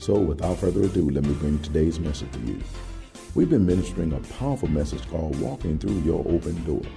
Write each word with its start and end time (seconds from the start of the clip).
So, 0.00 0.14
without 0.14 0.56
further 0.56 0.84
ado, 0.84 1.10
let 1.10 1.26
me 1.26 1.34
bring 1.34 1.58
today's 1.58 2.00
message 2.00 2.32
to 2.32 2.38
you. 2.38 2.58
We've 3.34 3.50
been 3.50 3.66
ministering 3.66 4.14
a 4.14 4.20
powerful 4.38 4.66
message 4.66 5.06
called 5.10 5.38
Walking 5.38 5.78
Through 5.78 6.00
Your 6.00 6.20
Open 6.26 6.64
Door. 6.64 6.90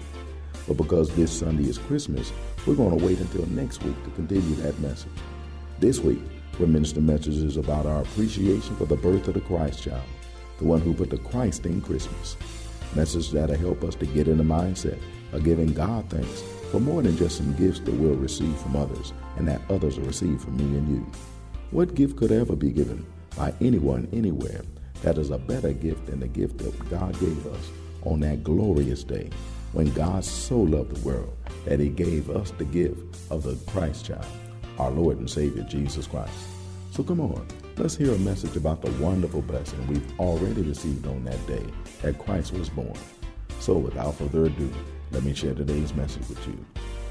But 0.65 0.77
because 0.77 1.13
this 1.13 1.37
Sunday 1.37 1.67
is 1.67 1.77
Christmas, 1.77 2.31
we're 2.65 2.75
going 2.75 2.97
to 2.97 3.05
wait 3.05 3.19
until 3.19 3.45
next 3.47 3.83
week 3.83 4.01
to 4.05 4.09
continue 4.11 4.55
that 4.55 4.79
message. 4.79 5.11
This 5.79 5.99
week, 5.99 6.21
we're 6.57 6.67
ministering 6.67 7.05
messages 7.05 7.57
about 7.57 7.85
our 7.85 8.03
appreciation 8.03 8.73
for 8.77 8.85
the 8.85 8.95
birth 8.95 9.27
of 9.27 9.33
the 9.33 9.41
Christ 9.41 9.83
child, 9.83 10.01
the 10.57 10.63
one 10.63 10.79
who 10.79 10.93
put 10.93 11.09
the 11.09 11.17
Christ 11.17 11.65
in 11.65 11.81
Christmas. 11.81 12.37
Messages 12.95 13.33
that'll 13.33 13.57
help 13.57 13.83
us 13.83 13.95
to 13.95 14.05
get 14.05 14.29
in 14.29 14.37
the 14.37 14.45
mindset 14.45 14.97
of 15.33 15.43
giving 15.43 15.73
God 15.73 16.09
thanks 16.09 16.41
for 16.71 16.79
more 16.79 17.01
than 17.01 17.17
just 17.17 17.35
some 17.35 17.53
gifts 17.57 17.81
that 17.81 17.95
we'll 17.95 18.15
receive 18.15 18.57
from 18.59 18.77
others 18.77 19.11
and 19.35 19.45
that 19.49 19.59
others 19.69 19.99
will 19.99 20.07
receive 20.07 20.39
from 20.39 20.55
me 20.55 20.77
and 20.77 20.87
you. 20.87 21.32
What 21.73 21.95
gift 21.95 22.17
could 22.17 22.31
ever 22.31 22.55
be 22.55 22.71
given 22.71 23.03
by 23.35 23.51
anyone 23.59 24.07
anywhere 24.13 24.61
that 25.01 25.17
is 25.17 25.31
a 25.31 25.39
better 25.39 25.73
gift 25.73 26.05
than 26.05 26.19
the 26.19 26.27
gift 26.27 26.59
that 26.59 26.89
God 26.91 27.19
gave 27.19 27.47
us 27.47 27.71
on 28.03 28.19
that 28.19 28.43
glorious 28.43 29.03
day 29.03 29.31
when 29.71 29.91
God 29.93 30.23
so 30.23 30.59
loved 30.59 30.95
the 30.95 31.03
world 31.03 31.35
that 31.65 31.79
he 31.79 31.89
gave 31.89 32.29
us 32.29 32.51
the 32.51 32.65
gift 32.65 33.17
of 33.31 33.41
the 33.41 33.55
Christ 33.71 34.05
child, 34.05 34.23
our 34.77 34.91
Lord 34.91 35.17
and 35.17 35.27
Savior 35.27 35.63
Jesus 35.63 36.05
Christ. 36.05 36.31
So 36.91 37.01
come 37.01 37.19
on, 37.19 37.43
let's 37.77 37.95
hear 37.95 38.13
a 38.13 38.19
message 38.19 38.55
about 38.55 38.83
the 38.83 38.91
wonderful 39.03 39.41
blessing 39.41 39.87
we've 39.87 40.19
already 40.19 40.61
received 40.61 41.07
on 41.07 41.25
that 41.25 41.47
day 41.47 41.65
that 42.03 42.19
Christ 42.19 42.53
was 42.53 42.69
born. 42.69 42.93
So 43.59 43.79
without 43.79 44.13
further 44.13 44.45
ado, 44.45 44.71
let 45.09 45.23
me 45.23 45.33
share 45.33 45.55
today's 45.55 45.95
message 45.95 46.29
with 46.29 46.47
you. 46.47 46.65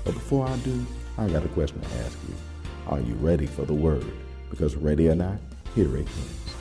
But 0.04 0.14
before 0.14 0.46
I 0.46 0.56
do, 0.58 0.86
I 1.18 1.28
got 1.30 1.44
a 1.44 1.48
question 1.48 1.80
to 1.80 1.88
ask 2.04 2.16
you. 2.28 2.34
Are 2.86 3.00
you 3.00 3.14
ready 3.14 3.46
for 3.46 3.64
the 3.64 3.74
word? 3.74 4.06
Because 4.52 4.76
ready 4.76 5.08
or 5.08 5.14
not, 5.14 5.38
here 5.74 5.96
it 5.96 6.04
comes. 6.04 6.54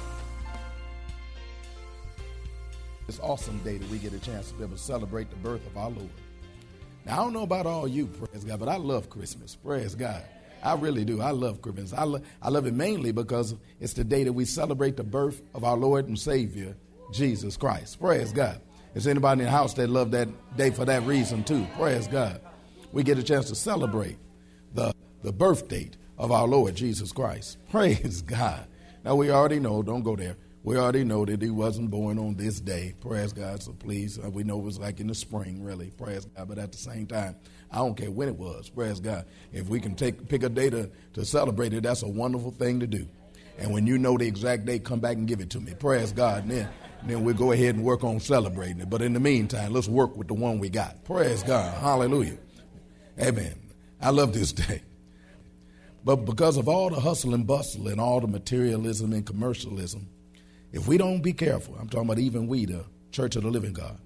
This 3.06 3.20
awesome 3.20 3.58
day 3.66 3.78
that 3.78 3.90
we 3.90 3.98
get 3.98 4.14
a 4.14 4.20
chance 4.20 4.48
to 4.48 4.54
be 4.54 4.64
able 4.64 4.78
to 4.78 4.82
celebrate 4.82 5.30
the 5.30 5.36
birth 5.36 5.68
of 5.68 5.76
our 5.76 5.90
Lord. 5.90 6.10
Now, 7.06 7.14
I 7.14 7.16
don't 7.18 7.34
know 7.34 7.44
about 7.44 7.66
all 7.66 7.90
you, 7.90 8.08
praise 8.08 8.46
God, 8.46 8.62
but 8.62 8.70
I 8.70 8.78
love 8.78 9.10
Christmas. 9.10 9.56
Praise 9.56 9.94
God. 9.94 10.24
I 10.64 10.76
really 10.76 11.04
do. 11.04 11.22
I 11.22 11.32
love 11.32 11.62
Christmas. 11.62 11.92
I, 11.92 12.06
lo- 12.06 12.22
I 12.42 12.48
love 12.48 12.66
it 12.66 12.74
mainly 12.74 13.12
because 13.12 13.56
it's 13.82 13.92
the 13.92 14.06
day 14.06 14.24
that 14.24 14.32
we 14.32 14.46
celebrate 14.46 14.96
the 14.96 15.04
birth 15.04 15.42
of 15.54 15.66
our 15.66 15.76
Lord 15.76 16.08
and 16.08 16.18
Savior, 16.18 16.78
Jesus 17.12 17.58
Christ. 17.58 18.00
Praise 18.00 18.32
God. 18.32 18.62
Is 18.96 19.06
anybody 19.06 19.42
in 19.42 19.46
the 19.48 19.52
house 19.52 19.74
that 19.74 19.90
love 19.90 20.12
that 20.12 20.30
day 20.56 20.70
for 20.70 20.86
that 20.86 21.04
reason 21.04 21.44
too? 21.44 21.68
Praise 21.78 22.08
God. 22.08 22.40
We 22.94 23.04
get 23.04 23.18
a 23.18 23.24
chance 23.24 23.50
to 23.50 23.56
celebrate 23.56 24.18
the, 24.76 24.94
the 25.24 25.34
birth 25.34 25.68
date 25.68 25.98
of 26.22 26.32
our 26.32 26.48
Lord 26.48 26.76
Jesus 26.76 27.12
Christ. 27.12 27.58
Praise 27.72 28.22
God. 28.22 28.68
Now 29.04 29.16
we 29.16 29.32
already 29.32 29.60
know, 29.60 29.82
don't 29.82 30.04
go 30.04 30.16
there. 30.16 30.38
We 30.64 30.78
already 30.78 31.04
know 31.04 31.26
that 31.26 31.42
he 31.42 31.50
wasn't 31.50 31.90
born 31.90 32.20
on 32.20 32.36
this 32.36 32.60
day. 32.62 32.94
Praise 33.02 33.34
God. 33.34 33.64
So 33.64 33.74
please, 33.74 34.20
uh, 34.24 34.30
we 34.30 34.44
know 34.44 34.60
it 34.60 34.64
was 34.64 34.78
like 34.78 35.00
in 35.00 35.08
the 35.08 35.16
spring, 35.16 35.64
really. 35.64 35.90
Praise 35.90 36.26
God. 36.26 36.48
But 36.48 36.60
at 36.60 36.72
the 36.72 36.78
same 36.78 37.08
time, 37.08 37.36
I 37.72 37.78
don't 37.78 37.98
care 37.98 38.12
when 38.12 38.28
it 38.28 38.36
was. 38.36 38.70
Praise 38.70 39.00
God. 39.00 39.26
If 39.52 39.68
we 39.70 39.80
can 39.80 39.96
take 39.96 40.30
pick 40.30 40.44
a 40.44 40.50
day 40.50 40.70
to, 40.70 40.92
to 41.14 41.26
celebrate 41.26 41.74
it, 41.74 41.82
that's 41.82 42.04
a 42.04 42.08
wonderful 42.08 42.52
thing 42.52 42.80
to 42.82 42.88
do. 42.88 43.08
And 43.58 43.74
when 43.74 43.88
you 43.88 43.98
know 43.98 44.16
the 44.16 44.28
exact 44.28 44.66
date, 44.66 44.84
come 44.84 45.00
back 45.00 45.18
and 45.18 45.28
give 45.28 45.40
it 45.40 45.50
to 45.52 45.60
me. 45.60 45.74
Praise 45.74 46.12
God. 46.12 46.44
And 46.44 46.52
then, 46.52 46.70
then 47.04 47.24
we'll 47.24 47.34
go 47.34 47.52
ahead 47.52 47.74
and 47.74 47.84
work 47.84 48.04
on 48.04 48.20
celebrating 48.20 48.82
it. 48.82 48.90
But 48.92 49.02
in 49.02 49.14
the 49.14 49.20
meantime, 49.20 49.74
let's 49.74 49.88
work 49.88 50.16
with 50.16 50.28
the 50.28 50.36
one 50.36 50.60
we 50.60 50.70
got. 50.70 51.04
Praise 51.04 51.42
God. 51.42 51.76
Hallelujah. 51.80 52.38
Amen. 53.20 53.56
I 54.00 54.12
love 54.12 54.32
this 54.34 54.54
day. 54.54 54.84
But 56.04 56.26
because 56.26 56.58
of 56.58 56.68
all 56.68 56.90
the 56.90 57.00
hustle 57.00 57.34
and 57.34 57.46
bustle 57.46 57.88
and 57.88 58.02
all 58.02 58.20
the 58.20 58.28
materialism 58.28 59.14
and 59.14 59.26
commercialism, 59.26 60.08
if 60.72 60.88
we 60.88 60.98
don't 60.98 61.22
be 61.22 61.34
careful, 61.34 61.76
I'm 61.80 61.90
talking 61.90 62.10
about 62.10 62.20
even 62.20 62.48
we, 62.48 62.66
the 62.66 62.86
Church 63.12 63.36
of 63.36 63.44
the 63.44 63.50
Living 63.50 63.74
God, 63.74 64.00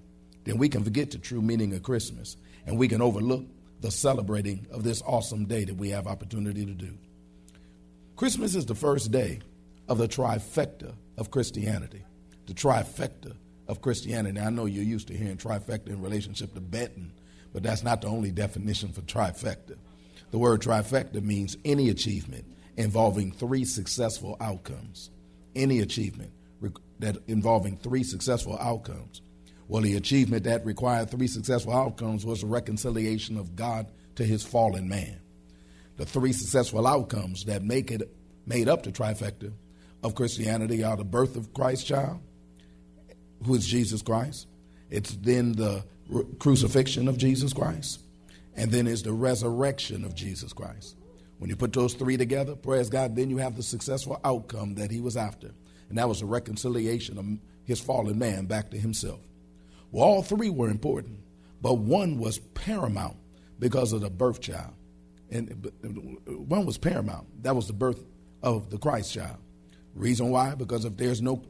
then 0.44 0.58
we 0.58 0.68
can 0.68 0.84
forget 0.84 1.10
the 1.10 1.18
true 1.18 1.40
meaning 1.40 1.72
of 1.74 1.82
Christmas 1.82 2.36
and 2.66 2.78
we 2.78 2.88
can 2.88 3.00
overlook 3.00 3.44
the 3.80 3.90
celebrating 3.90 4.66
of 4.70 4.82
this 4.82 5.02
awesome 5.06 5.46
day 5.46 5.64
that 5.64 5.76
we 5.76 5.90
have 5.90 6.06
opportunity 6.06 6.66
to 6.66 6.72
do. 6.72 6.96
Christmas 8.16 8.54
is 8.54 8.66
the 8.66 8.74
first 8.74 9.10
day 9.10 9.40
of 9.88 9.98
the 9.98 10.08
trifecta 10.08 10.94
of 11.16 11.30
Christianity. 11.30 12.04
The 12.46 12.54
trifecta 12.54 13.36
of 13.68 13.80
Christianity. 13.80 14.40
I 14.40 14.50
know 14.50 14.66
you're 14.66 14.84
used 14.84 15.08
to 15.08 15.16
hearing 15.16 15.36
trifecta 15.36 15.88
in 15.88 16.00
relationship 16.00 16.54
to 16.54 16.60
betting, 16.60 17.12
but 17.52 17.62
that's 17.62 17.82
not 17.82 18.02
the 18.02 18.08
only 18.08 18.30
definition 18.30 18.92
for 18.92 19.02
trifecta. 19.02 19.76
The 20.30 20.38
word 20.38 20.60
trifecta 20.60 21.22
means 21.22 21.56
any 21.64 21.88
achievement 21.88 22.44
involving 22.76 23.32
three 23.32 23.64
successful 23.64 24.36
outcomes. 24.40 25.10
Any 25.54 25.80
achievement 25.80 26.32
that 26.98 27.16
involving 27.26 27.76
three 27.76 28.02
successful 28.02 28.58
outcomes. 28.58 29.22
Well, 29.68 29.82
the 29.82 29.96
achievement 29.96 30.44
that 30.44 30.64
required 30.64 31.10
three 31.10 31.26
successful 31.26 31.74
outcomes 31.74 32.24
was 32.24 32.40
the 32.40 32.46
reconciliation 32.46 33.36
of 33.36 33.56
God 33.56 33.86
to 34.14 34.24
his 34.24 34.44
fallen 34.44 34.88
man. 34.88 35.20
The 35.96 36.06
three 36.06 36.32
successful 36.32 36.86
outcomes 36.86 37.44
that 37.44 37.62
make 37.62 37.90
it 37.90 38.14
made 38.46 38.68
up 38.68 38.82
the 38.82 38.92
trifecta 38.92 39.52
of 40.02 40.14
Christianity 40.14 40.84
are 40.84 40.96
the 40.96 41.04
birth 41.04 41.36
of 41.36 41.52
Christ's 41.52 41.84
child, 41.84 42.20
who 43.44 43.54
is 43.54 43.66
Jesus 43.66 44.02
Christ. 44.02 44.46
It's 44.88 45.14
then 45.16 45.52
the 45.52 45.84
crucifixion 46.38 47.08
of 47.08 47.18
Jesus 47.18 47.52
Christ, 47.52 48.00
and 48.56 48.70
then 48.70 48.86
is 48.86 49.02
the 49.02 49.12
resurrection 49.12 50.04
of 50.04 50.14
Jesus 50.14 50.52
Christ. 50.52 50.96
When 51.38 51.50
you 51.50 51.56
put 51.56 51.72
those 51.72 51.94
three 51.94 52.16
together, 52.16 52.56
praise 52.56 52.88
God, 52.88 53.14
then 53.14 53.30
you 53.30 53.36
have 53.38 53.56
the 53.56 53.62
successful 53.62 54.20
outcome 54.24 54.74
that 54.76 54.90
he 54.90 55.00
was 55.00 55.16
after 55.16 55.52
and 55.88 55.98
that 55.98 56.08
was 56.08 56.20
the 56.20 56.26
reconciliation 56.26 57.18
of 57.18 57.26
his 57.64 57.80
fallen 57.80 58.18
man 58.18 58.46
back 58.46 58.70
to 58.70 58.78
himself. 58.78 59.20
Well, 59.90 60.04
all 60.04 60.22
three 60.22 60.50
were 60.50 60.68
important, 60.68 61.20
but 61.62 61.74
one 61.74 62.18
was 62.18 62.38
paramount 62.38 63.16
because 63.58 63.92
of 63.92 64.00
the 64.00 64.10
birth 64.10 64.40
child. 64.40 64.74
And 65.30 65.72
one 66.26 66.66
was 66.66 66.78
paramount. 66.78 67.42
That 67.42 67.56
was 67.56 67.66
the 67.66 67.72
birth 67.72 68.04
of 68.42 68.70
the 68.70 68.78
Christ 68.78 69.12
child. 69.12 69.38
Reason 69.94 70.30
why? 70.30 70.54
Because 70.54 70.84
if 70.84 70.96
there's 70.96 71.22
no 71.22 71.42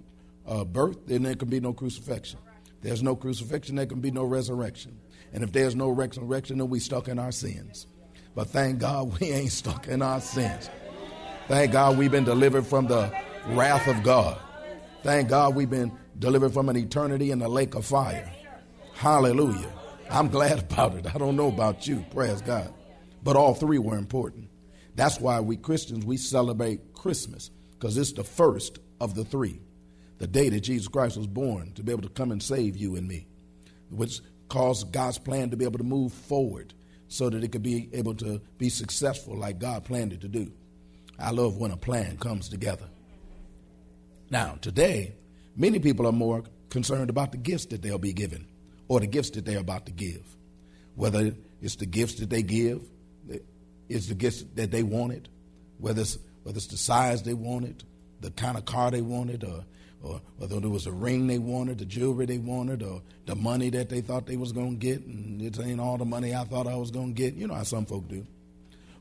uh, 0.47 0.65
birth, 0.65 1.07
then 1.07 1.23
there 1.23 1.35
can 1.35 1.49
be 1.49 1.61
no 1.61 1.73
crucifixion. 1.73 2.39
There's 2.87 3.03
no 3.03 3.17
crucifixion, 3.17 3.75
there 3.75 3.87
can 3.87 4.01
be 4.01 4.13
no 4.13 4.23
resurrection. 4.23 5.01
And 5.33 5.43
if 5.43 5.51
there's 5.51 5.75
no 5.75 5.89
resurrection, 5.89 6.59
then 6.59 6.71
we 6.71 6.79
stuck 6.79 7.09
in 7.09 7.19
our 7.19 7.33
sins. 7.33 7.89
But 8.37 8.51
thank 8.51 8.79
God 8.79 9.19
we 9.21 9.33
ain't 9.33 9.51
stuck 9.51 9.89
in 9.89 10.03
our 10.03 10.21
sins. 10.21 10.71
Thank 11.49 11.73
God 11.73 11.99
we've 11.99 12.13
been 12.13 12.23
delivered 12.23 12.65
from 12.65 12.87
the 12.87 13.13
wrath 13.49 13.89
of 13.89 14.05
God. 14.05 14.39
Thank 15.03 15.31
God 15.31 15.57
we've 15.57 15.69
been 15.69 15.99
delivered 16.21 16.55
from 16.55 16.69
an 16.69 16.77
eternity 16.77 17.33
in 17.33 17.41
the 17.41 17.49
lake 17.49 17.75
of 17.75 17.85
fire. 17.85 18.33
Hallelujah. 18.95 19.73
I'm 20.09 20.29
glad 20.29 20.61
about 20.71 20.95
it. 20.95 21.13
I 21.13 21.19
don't 21.19 21.35
know 21.35 21.49
about 21.49 21.89
you. 21.89 22.05
Praise 22.13 22.41
God. 22.41 22.73
But 23.21 23.35
all 23.35 23.55
three 23.55 23.79
were 23.79 23.99
important. 23.99 24.49
That's 24.95 25.19
why 25.19 25.41
we 25.41 25.57
Christians, 25.57 26.05
we 26.05 26.19
celebrate 26.19 26.95
Christmas 26.95 27.51
because 27.73 27.99
it's 27.99 28.13
the 28.13 28.23
first 28.23 28.79
of 29.01 29.17
the 29.17 29.25
three. 29.25 29.61
The 30.19 30.27
day 30.27 30.49
that 30.49 30.61
Jesus 30.61 30.89
Christ 30.89 31.17
was 31.17 31.27
born 31.27 31.73
to 31.75 31.83
be 31.83 31.93
able 31.93 32.03
to 32.03 32.09
come 32.09 32.33
and 32.33 32.43
save 32.43 32.77
you 32.77 32.97
and 32.97 33.07
me, 33.07 33.27
which 33.91 34.21
caused 34.49 34.93
God's 34.93 35.19
plan 35.19 35.51
to 35.51 35.57
be 35.57 35.65
able 35.65 35.79
to 35.79 35.85
move 35.85 36.13
forward 36.13 36.73
so 37.09 37.29
that 37.29 37.45
it 37.45 37.53
could 37.53 37.63
be 37.63 37.89
able 37.93 38.15
to 38.15 38.41
be 38.59 38.69
successful 38.69 39.37
like 39.37 39.59
God 39.59 39.85
planned 39.85 40.13
it 40.13 40.23
to 40.23 40.29
do. 40.29 40.51
I 41.19 41.31
love 41.31 41.57
when 41.57 41.71
a 41.71 41.77
plan 41.77 42.17
comes 42.17 42.49
together. 42.49 42.87
Now, 44.31 44.59
today, 44.61 45.15
many 45.57 45.79
people 45.79 46.07
are 46.07 46.13
more 46.13 46.45
concerned 46.71 47.11
about 47.11 47.33
the 47.33 47.39
gifts 47.39 47.67
that 47.67 47.83
they'll 47.83 47.99
be 47.99 48.13
given 48.13 48.47
or 48.89 49.01
the 49.01 49.07
gifts 49.07 49.31
that 49.31 49.45
they're 49.45 49.59
about 49.59 49.87
to 49.87 49.93
give. 49.93 50.23
Whether 50.95 51.33
it's 51.61 51.77
the 51.77 51.87
gifts 51.87 52.15
that 52.17 52.31
they 52.31 52.43
give, 52.43 52.83
it's 53.89 54.09
the 54.09 54.15
gifts 54.15 54.45
that 54.55 54.71
they 54.71 54.83
wanted, 54.83 55.29
whether 55.79 56.01
it's, 56.01 56.19
whether 56.43 56.57
it's 56.57 56.67
the 56.69 56.77
size 56.77 57.23
they 57.23 57.35
wanted, 57.35 57.85
the 58.21 58.31
kind 58.31 58.57
of 58.57 58.65
car 58.65 58.91
they 58.91 59.03
wanted, 59.03 59.45
or, 59.45 59.65
or 60.03 60.21
whether 60.37 60.57
it 60.57 60.69
was 60.69 60.87
a 60.87 60.93
ring 60.93 61.27
they 61.27 61.39
wanted, 61.39 61.79
the 61.79 61.85
jewelry 61.85 62.27
they 62.27 62.39
wanted, 62.39 62.83
or 62.83 63.03
the 63.27 63.35
money 63.35 63.71
that 63.71 63.89
they 63.89 64.01
thought 64.01 64.27
they 64.27 64.37
was 64.37 64.53
going 64.53 64.79
to 64.79 64.87
get, 64.87 65.05
and 65.05 65.41
it 65.43 65.59
ain't 65.61 65.81
all 65.81 65.97
the 65.97 66.05
money 66.05 66.35
I 66.35 66.45
thought 66.45 66.67
I 66.67 66.77
was 66.77 66.91
going 66.91 67.15
to 67.15 67.23
get. 67.23 67.35
You 67.35 67.49
know 67.49 67.55
how 67.55 67.63
some 67.63 67.87
folk 67.87 68.09
do. 68.09 68.27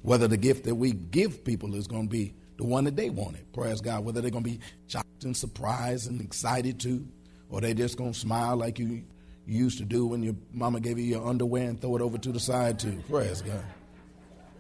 Whether 0.01 0.27
the 0.27 0.37
gift 0.37 0.65
that 0.65 0.75
we 0.75 0.91
give 0.91 1.43
people 1.43 1.75
is 1.75 1.87
going 1.87 2.07
to 2.07 2.09
be 2.09 2.33
the 2.57 2.65
one 2.65 2.85
that 2.85 2.95
they 2.95 3.09
wanted, 3.09 3.51
praise 3.53 3.81
God. 3.81 4.05
Whether 4.05 4.21
they're 4.21 4.31
going 4.31 4.43
to 4.43 4.49
be 4.49 4.59
shocked 4.87 5.23
and 5.23 5.35
surprised 5.35 6.09
and 6.09 6.21
excited 6.21 6.79
too, 6.79 7.07
or 7.49 7.61
they 7.61 7.73
just 7.73 7.97
going 7.97 8.13
to 8.13 8.19
smile 8.19 8.55
like 8.55 8.79
you, 8.79 9.03
you 9.45 9.63
used 9.63 9.77
to 9.79 9.85
do 9.85 10.05
when 10.07 10.23
your 10.23 10.35
mama 10.53 10.79
gave 10.79 10.97
you 10.97 11.05
your 11.05 11.27
underwear 11.27 11.69
and 11.69 11.79
throw 11.79 11.95
it 11.95 12.01
over 12.01 12.17
to 12.17 12.31
the 12.31 12.39
side 12.39 12.79
too. 12.79 13.03
Praise 13.09 13.41
God. 13.41 13.63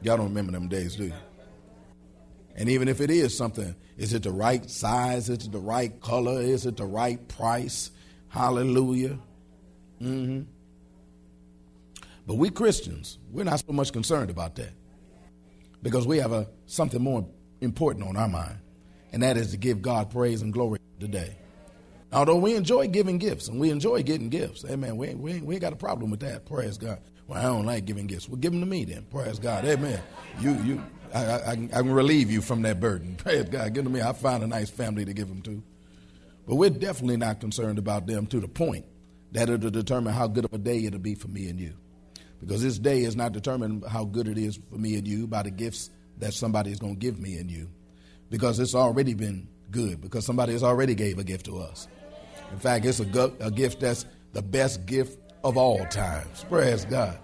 Y'all 0.01 0.17
don't 0.17 0.27
remember 0.27 0.51
them 0.51 0.67
days, 0.67 0.95
do 0.95 1.05
you? 1.05 1.13
And 2.55 2.69
even 2.69 2.87
if 2.87 3.01
it 3.01 3.11
is 3.11 3.35
something, 3.35 3.75
is 3.97 4.13
it 4.13 4.23
the 4.23 4.31
right 4.31 4.69
size? 4.69 5.29
Is 5.29 5.45
it 5.45 5.51
the 5.51 5.59
right 5.59 5.99
color? 6.01 6.41
Is 6.41 6.65
it 6.65 6.77
the 6.77 6.85
right 6.85 7.25
price? 7.27 7.91
Hallelujah. 8.29 9.19
Mm-hmm. 10.01 10.43
But 12.27 12.35
we 12.35 12.49
Christians, 12.49 13.19
we're 13.31 13.43
not 13.43 13.59
so 13.59 13.71
much 13.71 13.93
concerned 13.93 14.29
about 14.29 14.55
that 14.55 14.71
because 15.83 16.07
we 16.07 16.17
have 16.17 16.31
a, 16.31 16.47
something 16.65 17.01
more 17.01 17.27
important 17.61 18.07
on 18.07 18.17
our 18.17 18.27
mind, 18.27 18.57
and 19.11 19.21
that 19.21 19.37
is 19.37 19.51
to 19.51 19.57
give 19.57 19.81
God 19.81 20.09
praise 20.09 20.41
and 20.41 20.51
glory 20.51 20.79
today. 20.99 21.37
Although 22.11 22.37
we 22.37 22.55
enjoy 22.55 22.87
giving 22.87 23.17
gifts 23.17 23.47
and 23.47 23.59
we 23.59 23.69
enjoy 23.69 24.01
getting 24.01 24.29
gifts, 24.29 24.63
amen. 24.65 24.97
We, 24.97 25.13
we, 25.15 25.39
we 25.41 25.55
ain't 25.55 25.61
got 25.61 25.73
a 25.73 25.77
problem 25.77 26.09
with 26.09 26.21
that. 26.21 26.45
Praise 26.45 26.77
God. 26.77 26.99
Well, 27.27 27.39
I 27.39 27.43
don't 27.43 27.65
like 27.65 27.85
giving 27.85 28.07
gifts. 28.07 28.29
Well, 28.29 28.37
give 28.37 28.51
them 28.51 28.61
to 28.61 28.67
me 28.67 28.85
then. 28.85 29.03
Praise 29.11 29.37
God. 29.37 29.65
Amen. 29.65 30.01
You, 30.39 30.53
you, 30.63 30.83
I, 31.15 31.23
I, 31.23 31.51
I, 31.51 31.55
can, 31.55 31.91
relieve 31.91 32.29
you 32.29 32.41
from 32.41 32.61
that 32.63 32.79
burden. 32.79 33.15
Praise 33.17 33.45
God. 33.45 33.73
Give 33.73 33.83
to 33.85 33.89
me. 33.89 34.01
I 34.01 34.11
find 34.13 34.43
a 34.43 34.47
nice 34.47 34.69
family 34.69 35.05
to 35.05 35.13
give 35.13 35.29
them 35.29 35.41
to. 35.43 35.63
But 36.47 36.55
we're 36.55 36.69
definitely 36.69 37.17
not 37.17 37.39
concerned 37.39 37.79
about 37.79 38.05
them 38.05 38.27
to 38.27 38.39
the 38.39 38.47
point 38.47 38.85
that 39.31 39.49
it'll 39.49 39.71
determine 39.71 40.13
how 40.13 40.27
good 40.27 40.45
of 40.45 40.53
a 40.53 40.57
day 40.57 40.83
it'll 40.85 40.99
be 40.99 41.15
for 41.15 41.27
me 41.29 41.49
and 41.49 41.59
you. 41.59 41.73
Because 42.39 42.61
this 42.61 42.77
day 42.77 43.01
is 43.01 43.15
not 43.15 43.31
determined 43.31 43.85
how 43.89 44.03
good 44.03 44.27
it 44.27 44.37
is 44.37 44.59
for 44.69 44.77
me 44.77 44.95
and 44.95 45.07
you 45.07 45.25
by 45.25 45.41
the 45.41 45.51
gifts 45.51 45.89
that 46.17 46.33
somebody 46.33 46.71
is 46.71 46.79
going 46.79 46.95
to 46.95 46.99
give 46.99 47.19
me 47.19 47.37
and 47.37 47.49
you. 47.49 47.69
Because 48.29 48.59
it's 48.59 48.75
already 48.75 49.13
been 49.13 49.47
good, 49.71 50.01
because 50.01 50.25
somebody 50.25 50.53
has 50.53 50.63
already 50.63 50.95
gave 50.95 51.17
a 51.17 51.23
gift 51.23 51.45
to 51.45 51.59
us. 51.59 51.87
In 52.51 52.59
fact, 52.59 52.85
it's 52.85 52.99
a, 52.99 53.33
a 53.39 53.49
gift 53.51 53.79
that's 53.79 54.05
the 54.33 54.41
best 54.41 54.85
gift 54.85 55.17
of 55.43 55.57
all 55.57 55.85
times. 55.85 56.45
Praise 56.49 56.85
God. 56.85 57.17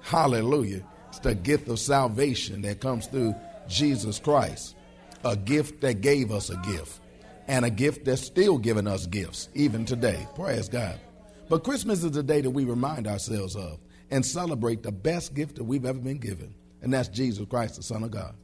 Hallelujah. 0.00 0.84
It's 1.18 1.26
the 1.26 1.34
gift 1.34 1.66
of 1.66 1.80
salvation 1.80 2.62
that 2.62 2.80
comes 2.80 3.08
through 3.08 3.34
Jesus 3.66 4.20
Christ. 4.20 4.76
A 5.24 5.36
gift 5.36 5.80
that 5.80 6.00
gave 6.00 6.30
us 6.30 6.48
a 6.48 6.56
gift. 6.58 7.00
And 7.48 7.64
a 7.64 7.70
gift 7.70 8.04
that's 8.04 8.22
still 8.22 8.56
giving 8.56 8.86
us 8.86 9.04
gifts, 9.06 9.48
even 9.52 9.84
today. 9.84 10.28
Praise 10.36 10.68
God. 10.68 11.00
But 11.48 11.64
Christmas 11.64 12.04
is 12.04 12.12
the 12.12 12.22
day 12.22 12.40
that 12.40 12.50
we 12.50 12.64
remind 12.64 13.08
ourselves 13.08 13.56
of 13.56 13.80
and 14.12 14.24
celebrate 14.24 14.84
the 14.84 14.92
best 14.92 15.34
gift 15.34 15.56
that 15.56 15.64
we've 15.64 15.84
ever 15.84 15.98
been 15.98 16.18
given. 16.18 16.54
And 16.82 16.94
that's 16.94 17.08
Jesus 17.08 17.44
Christ, 17.50 17.74
the 17.74 17.82
Son 17.82 18.04
of 18.04 18.12
God. 18.12 18.36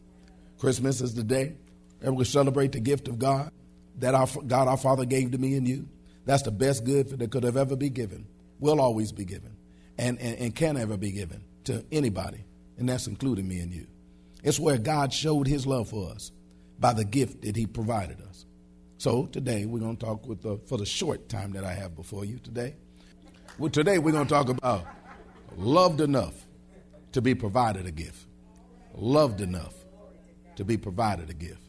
Christmas 0.58 1.00
is 1.00 1.14
the 1.14 1.22
day 1.22 1.54
that 2.00 2.12
we 2.12 2.24
celebrate 2.24 2.72
the 2.72 2.80
gift 2.80 3.06
of 3.06 3.20
God 3.20 3.52
that 4.00 4.16
our 4.16 4.26
God 4.48 4.66
our 4.66 4.76
Father 4.76 5.04
gave 5.04 5.30
to 5.30 5.38
me 5.38 5.54
and 5.54 5.68
you. 5.68 5.88
That's 6.24 6.42
the 6.42 6.50
best 6.50 6.84
gift 6.84 7.16
that 7.16 7.30
could 7.30 7.44
have 7.44 7.56
ever 7.56 7.76
be 7.76 7.90
given 7.90 8.26
will 8.58 8.80
always 8.80 9.12
be 9.12 9.24
given 9.24 9.56
and, 9.96 10.18
and, 10.18 10.38
and 10.38 10.54
can 10.56 10.76
ever 10.76 10.96
be 10.96 11.12
given 11.12 11.44
to 11.64 11.84
anybody, 11.92 12.44
and 12.78 12.88
that's 12.88 13.06
including 13.06 13.48
me 13.48 13.60
and 13.60 13.72
you. 13.72 13.86
It's 14.42 14.60
where 14.60 14.78
God 14.78 15.12
showed 15.12 15.46
his 15.46 15.66
love 15.66 15.88
for 15.88 16.10
us 16.10 16.30
by 16.78 16.92
the 16.92 17.04
gift 17.04 17.42
that 17.42 17.56
he 17.56 17.66
provided 17.66 18.20
us. 18.20 18.44
So 18.98 19.26
today 19.26 19.64
we're 19.64 19.80
going 19.80 19.96
to 19.96 20.04
talk 20.04 20.26
with 20.26 20.42
the, 20.42 20.58
for 20.66 20.78
the 20.78 20.86
short 20.86 21.28
time 21.28 21.52
that 21.52 21.64
I 21.64 21.72
have 21.72 21.96
before 21.96 22.24
you 22.24 22.38
today. 22.38 22.74
Well, 23.58 23.70
today 23.70 23.98
we're 23.98 24.12
going 24.12 24.26
to 24.26 24.32
talk 24.32 24.48
about 24.48 24.86
loved 25.56 26.00
enough 26.00 26.34
to 27.12 27.22
be 27.22 27.34
provided 27.34 27.86
a 27.86 27.90
gift. 27.90 28.26
Loved 28.94 29.40
enough 29.40 29.74
to 30.56 30.64
be 30.64 30.76
provided 30.76 31.30
a 31.30 31.34
gift. 31.34 31.62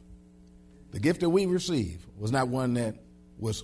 The 0.92 1.00
gift 1.00 1.22
that 1.22 1.30
we 1.30 1.46
receive 1.46 2.06
was 2.18 2.31
not 2.31 2.48
one 2.48 2.74
that 2.75 2.96
was 3.38 3.63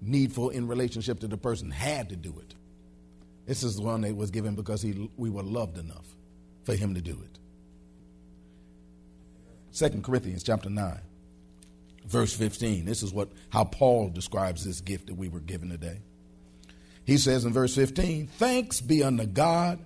needful 0.00 0.50
in 0.50 0.66
relationship 0.66 1.20
to 1.20 1.28
the 1.28 1.36
person 1.36 1.70
had 1.70 2.08
to 2.08 2.16
do 2.16 2.38
it. 2.40 2.54
This 3.46 3.62
is 3.62 3.76
the 3.76 3.82
one 3.82 4.02
that 4.02 4.16
was 4.16 4.30
given 4.30 4.54
because 4.54 4.82
he, 4.82 5.10
we 5.16 5.30
were 5.30 5.42
loved 5.42 5.78
enough 5.78 6.06
for 6.64 6.74
him 6.74 6.94
to 6.94 7.00
do 7.00 7.18
it. 7.22 7.38
2 9.74 10.02
Corinthians 10.02 10.42
chapter 10.42 10.68
9, 10.68 11.00
verse 12.06 12.34
15. 12.34 12.84
This 12.84 13.02
is 13.02 13.12
what 13.12 13.28
how 13.50 13.64
Paul 13.64 14.10
describes 14.10 14.64
this 14.64 14.80
gift 14.80 15.06
that 15.06 15.14
we 15.14 15.28
were 15.28 15.40
given 15.40 15.70
today. 15.70 16.00
He 17.04 17.18
says 17.18 17.44
in 17.44 17.52
verse 17.52 17.74
15, 17.74 18.26
Thanks 18.26 18.80
be 18.80 19.02
unto 19.02 19.26
God 19.26 19.78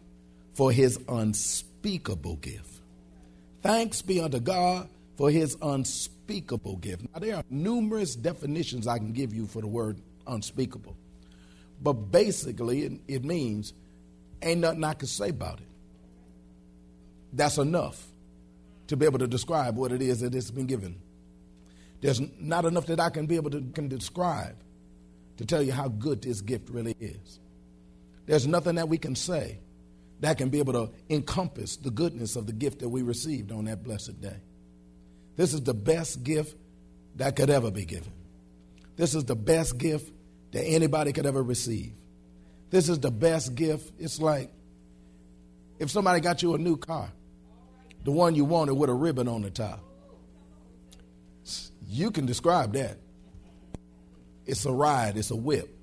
for 0.55 0.73
his 0.73 0.99
unspeakable 1.09 2.37
gift. 2.37 2.81
Thanks 3.63 4.03
be 4.03 4.21
unto 4.21 4.41
God 4.41 4.89
for 5.17 5.31
his 5.31 5.57
unspeakable 5.63 6.77
gift. 6.77 7.03
Now, 7.15 7.21
there 7.21 7.37
are 7.37 7.45
numerous 7.49 8.15
definitions 8.15 8.87
I 8.87 8.99
can 8.99 9.13
give 9.13 9.33
you 9.33 9.47
for 9.47 9.61
the 9.61 9.69
word 9.69 10.01
unspeakable. 10.27 10.97
But 11.81 11.93
basically, 11.95 12.83
it, 12.83 12.93
it 13.09 13.25
means 13.25 13.73
ain't 14.43 14.61
nothing 14.61 14.85
I 14.85 14.95
can 14.95 15.09
say 15.09 15.31
about 15.31 15.61
it. 15.61 15.67
That's 17.33 17.59
enough 17.59 18.05
to 18.89 18.97
be 18.97 19.05
able 19.05 19.19
to 19.19 19.27
describe 19.27 19.77
what 19.77 19.93
it 19.93 20.01
is 20.03 20.21
that 20.21 20.35
it's 20.35 20.51
been 20.51 20.67
given. 20.67 21.01
There's 22.01 22.21
not 22.39 22.65
enough 22.65 22.87
that 22.87 23.01
I 23.01 23.11
can 23.11 23.27
be 23.27 23.37
able 23.37 23.51
to 23.51 23.61
can 23.75 23.89
describe 23.89 24.57
to 25.39 25.45
tell 25.45 25.63
you 25.63 25.73
how 25.73 25.89
good 25.89 26.23
this 26.23 26.41
gift 26.41 26.71
really 26.71 26.95
is. 27.01 27.41
There's 28.27 28.47
nothing 28.47 28.77
that 28.77 28.89
we 28.89 28.99
can 28.99 29.15
say 29.15 29.59
that 30.21 30.39
can 30.39 30.49
be 30.49 30.59
able 30.59 30.73
to 30.73 30.93
encompass 31.11 31.77
the 31.77 31.91
goodness 31.91 32.37
of 32.37 32.47
the 32.47 32.53
gift 32.53 32.81
that 32.81 32.89
we 32.89 33.03
received 33.03 33.53
on 33.53 33.67
that 33.67 33.83
blessed 33.83 34.21
day. 34.21 34.41
This 35.37 35.53
is 35.53 35.63
the 35.63 35.75
best 35.75 36.23
gift 36.23 36.57
that 37.17 37.37
could 37.37 37.51
ever 37.51 37.71
be 37.71 37.85
given. 37.85 38.13
This 38.97 39.15
is 39.15 39.25
the 39.25 39.37
best 39.37 39.77
gift 39.77 40.11
that 40.53 40.63
anybody 40.63 41.13
could 41.13 41.27
ever 41.27 41.43
receive. 41.43 41.93
This 42.71 42.89
is 42.89 42.99
the 42.99 43.11
best 43.11 43.55
gift. 43.55 43.93
It's 43.99 44.21
like 44.21 44.51
if 45.79 45.91
somebody 45.91 46.21
got 46.21 46.43
you 46.43 46.55
a 46.55 46.59
new 46.59 46.77
car, 46.77 47.13
the 48.07 48.13
one 48.13 48.37
you 48.37 48.45
wanted 48.45 48.75
with 48.75 48.89
a 48.89 48.95
ribbon 48.95 49.27
on 49.27 49.43
the 49.43 49.51
top. 49.51 49.81
You 51.89 52.13
can 52.13 52.25
describe 52.25 52.73
that. 52.75 52.99
It's 54.47 54.65
a 54.65 54.71
ride, 54.71 55.17
it's 55.17 55.33
a 55.33 55.37
whip, 55.37 55.77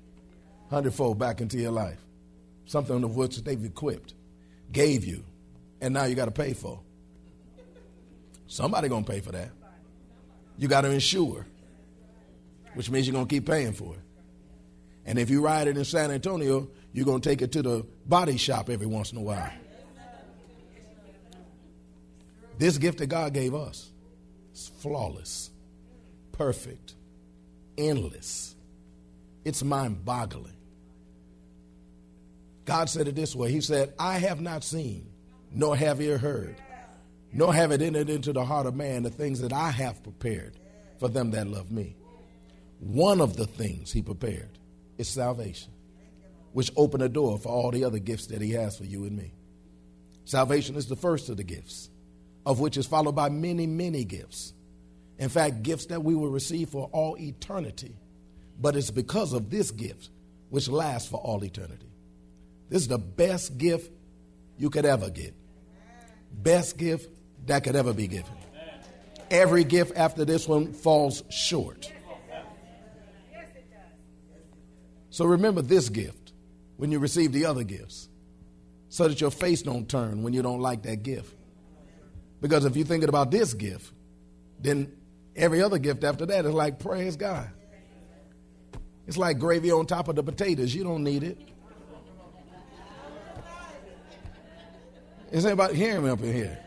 hundredfold 0.70 1.18
back 1.18 1.42
into 1.42 1.58
your 1.58 1.70
life. 1.70 1.98
Something 2.64 3.04
of 3.04 3.14
which 3.14 3.36
they've 3.44 3.62
equipped, 3.62 4.14
gave 4.72 5.04
you, 5.04 5.22
and 5.82 5.92
now 5.92 6.04
you 6.04 6.14
got 6.14 6.24
to 6.24 6.30
pay 6.30 6.54
for. 6.54 6.80
Somebody 8.46 8.88
gonna 8.88 9.04
pay 9.04 9.20
for 9.20 9.32
that. 9.32 9.50
You 10.56 10.66
got 10.66 10.80
to 10.80 10.90
insure, 10.90 11.46
which 12.72 12.88
means 12.90 13.06
you're 13.06 13.12
gonna 13.12 13.26
keep 13.26 13.44
paying 13.44 13.74
for 13.74 13.96
it. 13.96 14.00
And 15.04 15.18
if 15.18 15.28
you 15.28 15.42
ride 15.42 15.68
it 15.68 15.76
in 15.76 15.84
San 15.84 16.10
Antonio, 16.10 16.70
you're 16.94 17.04
to 17.04 17.20
take 17.20 17.42
it 17.42 17.52
to 17.52 17.60
the 17.60 17.86
body 18.06 18.38
shop 18.38 18.70
every 18.70 18.86
once 18.86 19.12
in 19.12 19.18
a 19.18 19.22
while. 19.22 19.50
This 22.58 22.78
gift 22.78 22.98
that 22.98 23.06
God 23.08 23.32
gave 23.34 23.54
us 23.54 23.90
is 24.54 24.70
flawless, 24.80 25.50
perfect, 26.32 26.94
endless. 27.76 28.54
It's 29.44 29.62
mind 29.62 30.04
boggling. 30.04 30.56
God 32.64 32.88
said 32.88 33.08
it 33.08 33.14
this 33.14 33.34
way 33.34 33.50
He 33.50 33.60
said, 33.60 33.92
I 33.98 34.18
have 34.18 34.40
not 34.40 34.64
seen, 34.64 35.08
nor 35.52 35.76
have 35.76 36.00
ear 36.00 36.18
heard, 36.18 36.56
nor 37.32 37.52
have 37.52 37.72
it 37.72 37.82
entered 37.82 38.08
into 38.08 38.32
the 38.32 38.44
heart 38.44 38.66
of 38.66 38.74
man 38.74 39.02
the 39.02 39.10
things 39.10 39.40
that 39.40 39.52
I 39.52 39.70
have 39.70 40.02
prepared 40.02 40.54
for 40.98 41.08
them 41.08 41.32
that 41.32 41.46
love 41.46 41.70
me. 41.70 41.96
One 42.78 43.20
of 43.20 43.36
the 43.36 43.46
things 43.46 43.92
He 43.92 44.02
prepared 44.02 44.58
is 44.98 45.08
salvation, 45.08 45.72
which 46.52 46.70
opened 46.76 47.02
a 47.02 47.08
door 47.08 47.38
for 47.38 47.48
all 47.48 47.70
the 47.70 47.84
other 47.84 47.98
gifts 47.98 48.26
that 48.28 48.40
He 48.40 48.52
has 48.52 48.78
for 48.78 48.84
you 48.84 49.04
and 49.04 49.16
me. 49.16 49.34
Salvation 50.24 50.76
is 50.76 50.86
the 50.86 50.96
first 50.96 51.28
of 51.28 51.36
the 51.36 51.44
gifts, 51.44 51.90
of 52.46 52.60
which 52.60 52.76
is 52.76 52.86
followed 52.86 53.14
by 53.14 53.28
many, 53.28 53.66
many 53.66 54.04
gifts. 54.04 54.52
In 55.18 55.28
fact, 55.28 55.62
gifts 55.62 55.86
that 55.86 56.02
we 56.02 56.14
will 56.14 56.30
receive 56.30 56.70
for 56.70 56.88
all 56.92 57.16
eternity. 57.18 57.96
But 58.60 58.76
it's 58.76 58.90
because 58.90 59.32
of 59.32 59.50
this 59.50 59.70
gift 59.70 60.10
which 60.50 60.68
lasts 60.68 61.08
for 61.08 61.18
all 61.18 61.42
eternity. 61.44 61.88
This 62.68 62.82
is 62.82 62.88
the 62.88 62.98
best 62.98 63.58
gift 63.58 63.90
you 64.58 64.70
could 64.70 64.84
ever 64.84 65.10
get. 65.10 65.34
Best 66.32 66.76
gift 66.76 67.10
that 67.46 67.64
could 67.64 67.76
ever 67.76 67.92
be 67.92 68.06
given. 68.06 68.32
Every 69.30 69.64
gift 69.64 69.92
after 69.96 70.24
this 70.24 70.46
one 70.46 70.72
falls 70.72 71.22
short. 71.30 71.92
So 75.10 75.24
remember 75.24 75.62
this 75.62 75.88
gift 75.88 76.32
when 76.76 76.90
you 76.90 76.98
receive 76.98 77.32
the 77.32 77.46
other 77.46 77.62
gifts 77.62 78.08
so 78.88 79.08
that 79.08 79.20
your 79.20 79.30
face 79.30 79.62
don't 79.62 79.88
turn 79.88 80.22
when 80.22 80.32
you 80.32 80.42
don't 80.42 80.60
like 80.60 80.82
that 80.82 81.02
gift. 81.02 81.34
Because 82.44 82.66
if 82.66 82.76
you're 82.76 82.84
thinking 82.84 83.08
about 83.08 83.30
this 83.30 83.54
gift, 83.54 83.90
then 84.60 84.92
every 85.34 85.62
other 85.62 85.78
gift 85.78 86.04
after 86.04 86.26
that 86.26 86.44
is 86.44 86.52
like 86.52 86.78
praise 86.78 87.16
God. 87.16 87.48
It's 89.06 89.16
like 89.16 89.38
gravy 89.38 89.70
on 89.70 89.86
top 89.86 90.08
of 90.08 90.16
the 90.16 90.22
potatoes. 90.22 90.74
You 90.74 90.84
don't 90.84 91.02
need 91.02 91.22
it. 91.22 91.38
Is 95.32 95.46
anybody 95.46 95.74
hearing 95.74 96.04
me 96.04 96.10
up 96.10 96.20
in 96.20 96.34
here? 96.34 96.58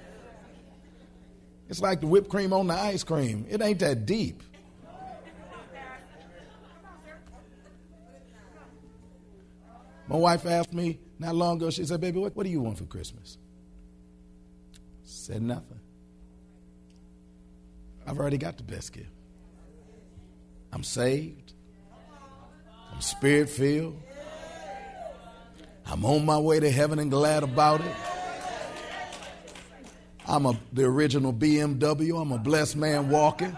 It's 1.70 1.80
like 1.80 2.02
the 2.02 2.08
whipped 2.08 2.30
cream 2.30 2.54
on 2.54 2.66
the 2.66 2.74
ice 2.74 3.04
cream. 3.04 3.46
It 3.48 3.62
ain't 3.62 3.78
that 3.78 4.08
deep. 4.08 4.42
My 10.08 10.16
wife 10.16 10.44
asked 10.48 10.74
me 10.74 10.98
not 11.20 11.36
long 11.36 11.58
ago, 11.58 11.70
she 11.70 11.86
said, 11.86 12.02
Baby, 12.02 12.18
what, 12.18 12.36
what 12.36 12.48
do 12.48 12.50
you 12.50 12.62
want 12.62 12.80
for 12.80 12.86
Christmas? 12.86 13.38
Said 15.10 15.42
nothing. 15.42 15.80
I've 18.06 18.20
already 18.20 18.38
got 18.38 18.58
the 18.58 18.64
best 18.64 18.92
gift. 18.92 19.08
I'm 20.74 20.84
saved. 20.84 21.54
I'm 22.92 23.00
spirit 23.00 23.48
filled. 23.48 23.96
I'm 25.86 26.04
on 26.04 26.26
my 26.26 26.38
way 26.38 26.60
to 26.60 26.70
heaven 26.70 27.00
and 27.00 27.10
glad 27.10 27.44
about 27.44 27.80
it. 27.80 27.96
I'm 30.28 30.46
a, 30.46 30.60
the 30.74 30.84
original 30.84 31.32
BMW. 31.32 32.22
I'm 32.22 32.34
a 32.34 32.38
blessed 32.38 32.76
man 32.76 33.10
walking. 33.10 33.56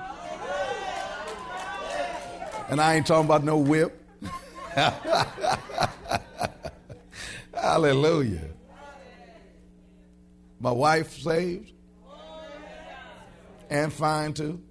And 2.69 2.79
I 2.79 2.93
ain't 2.93 3.07
talking 3.07 3.25
about 3.25 3.43
no 3.43 3.57
whip. 3.57 3.99
Hallelujah. 7.55 8.49
My 10.59 10.71
wife 10.71 11.17
saved 11.17 11.71
and 13.69 13.91
fine 13.91 14.33
too. 14.33 14.61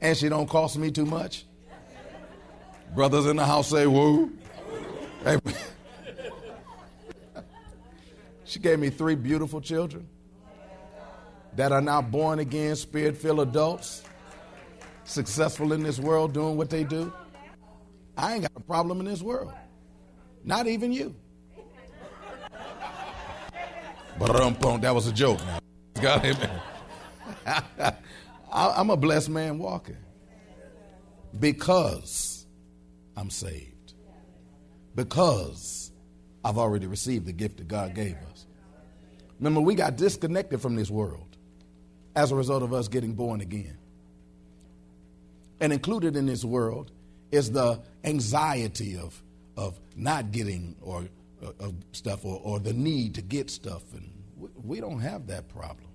And 0.00 0.16
she 0.16 0.28
don't 0.28 0.48
cost 0.48 0.78
me 0.78 0.90
too 0.90 1.06
much. 1.06 1.44
Brothers 2.94 3.26
in 3.26 3.36
the 3.36 3.46
house 3.46 3.68
say 3.68 3.86
woo. 3.86 4.32
She 8.50 8.58
gave 8.58 8.80
me 8.80 8.90
three 8.90 9.14
beautiful 9.14 9.60
children 9.60 10.08
that 11.54 11.70
are 11.70 11.80
now 11.80 12.02
born 12.02 12.40
again, 12.40 12.74
spirit 12.74 13.16
filled 13.16 13.38
adults, 13.38 14.02
successful 15.04 15.72
in 15.72 15.84
this 15.84 16.00
world, 16.00 16.32
doing 16.32 16.56
what 16.56 16.68
they 16.68 16.82
do. 16.82 17.12
I 18.16 18.34
ain't 18.34 18.42
got 18.42 18.50
a 18.56 18.60
problem 18.60 18.98
in 18.98 19.06
this 19.06 19.22
world. 19.22 19.52
Not 20.42 20.66
even 20.66 20.92
you. 20.92 21.14
That 24.20 24.92
was 24.94 25.06
a 25.06 25.12
joke 25.12 25.38
now. 25.46 25.58
God, 26.00 26.24
amen. 26.24 26.60
I'm 28.52 28.90
a 28.90 28.96
blessed 28.96 29.30
man 29.30 29.58
walking 29.58 29.96
because 31.38 32.46
I'm 33.16 33.30
saved. 33.30 33.94
Because 34.94 35.90
I've 36.44 36.58
already 36.58 36.86
received 36.86 37.26
the 37.26 37.32
gift 37.32 37.58
that 37.58 37.68
God 37.68 37.94
gave 37.94 38.16
us. 38.30 38.46
Remember, 39.38 39.60
we 39.60 39.74
got 39.74 39.96
disconnected 39.96 40.60
from 40.60 40.76
this 40.76 40.90
world 40.90 41.36
as 42.14 42.30
a 42.30 42.36
result 42.36 42.62
of 42.62 42.72
us 42.74 42.88
getting 42.88 43.14
born 43.14 43.40
again. 43.40 43.78
And 45.60 45.72
included 45.72 46.16
in 46.16 46.26
this 46.26 46.44
world 46.44 46.90
is 47.30 47.52
the 47.52 47.80
anxiety 48.04 48.98
of, 48.98 49.22
of 49.56 49.78
not 49.96 50.30
getting 50.30 50.76
or 50.82 51.08
Uh, 51.42 51.52
of 51.58 51.74
stuff 51.92 52.24
or, 52.26 52.38
or 52.44 52.60
the 52.60 52.72
need 52.72 53.14
to 53.14 53.22
get 53.22 53.48
stuff. 53.48 53.82
And 53.94 54.12
we, 54.36 54.48
we 54.62 54.80
don't 54.80 55.00
have 55.00 55.26
that 55.28 55.48
problem. 55.48 55.88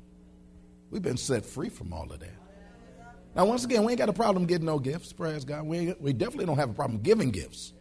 We've 0.89 1.03
been 1.03 1.17
set 1.17 1.45
free 1.45 1.69
from 1.69 1.93
all 1.93 2.11
of 2.11 2.19
that. 2.19 2.37
Now, 3.35 3.45
once 3.45 3.63
again, 3.63 3.83
we 3.83 3.91
ain't 3.91 3.99
got 3.99 4.09
a 4.09 4.13
problem 4.13 4.45
getting 4.45 4.65
no 4.65 4.79
gifts, 4.79 5.13
praise 5.13 5.43
God. 5.43 5.65
We, 5.65 5.93
we 5.99 6.13
definitely 6.13 6.45
don't 6.45 6.57
have 6.57 6.71
a 6.71 6.73
problem 6.73 7.01
giving 7.01 7.29
gifts. 7.29 7.73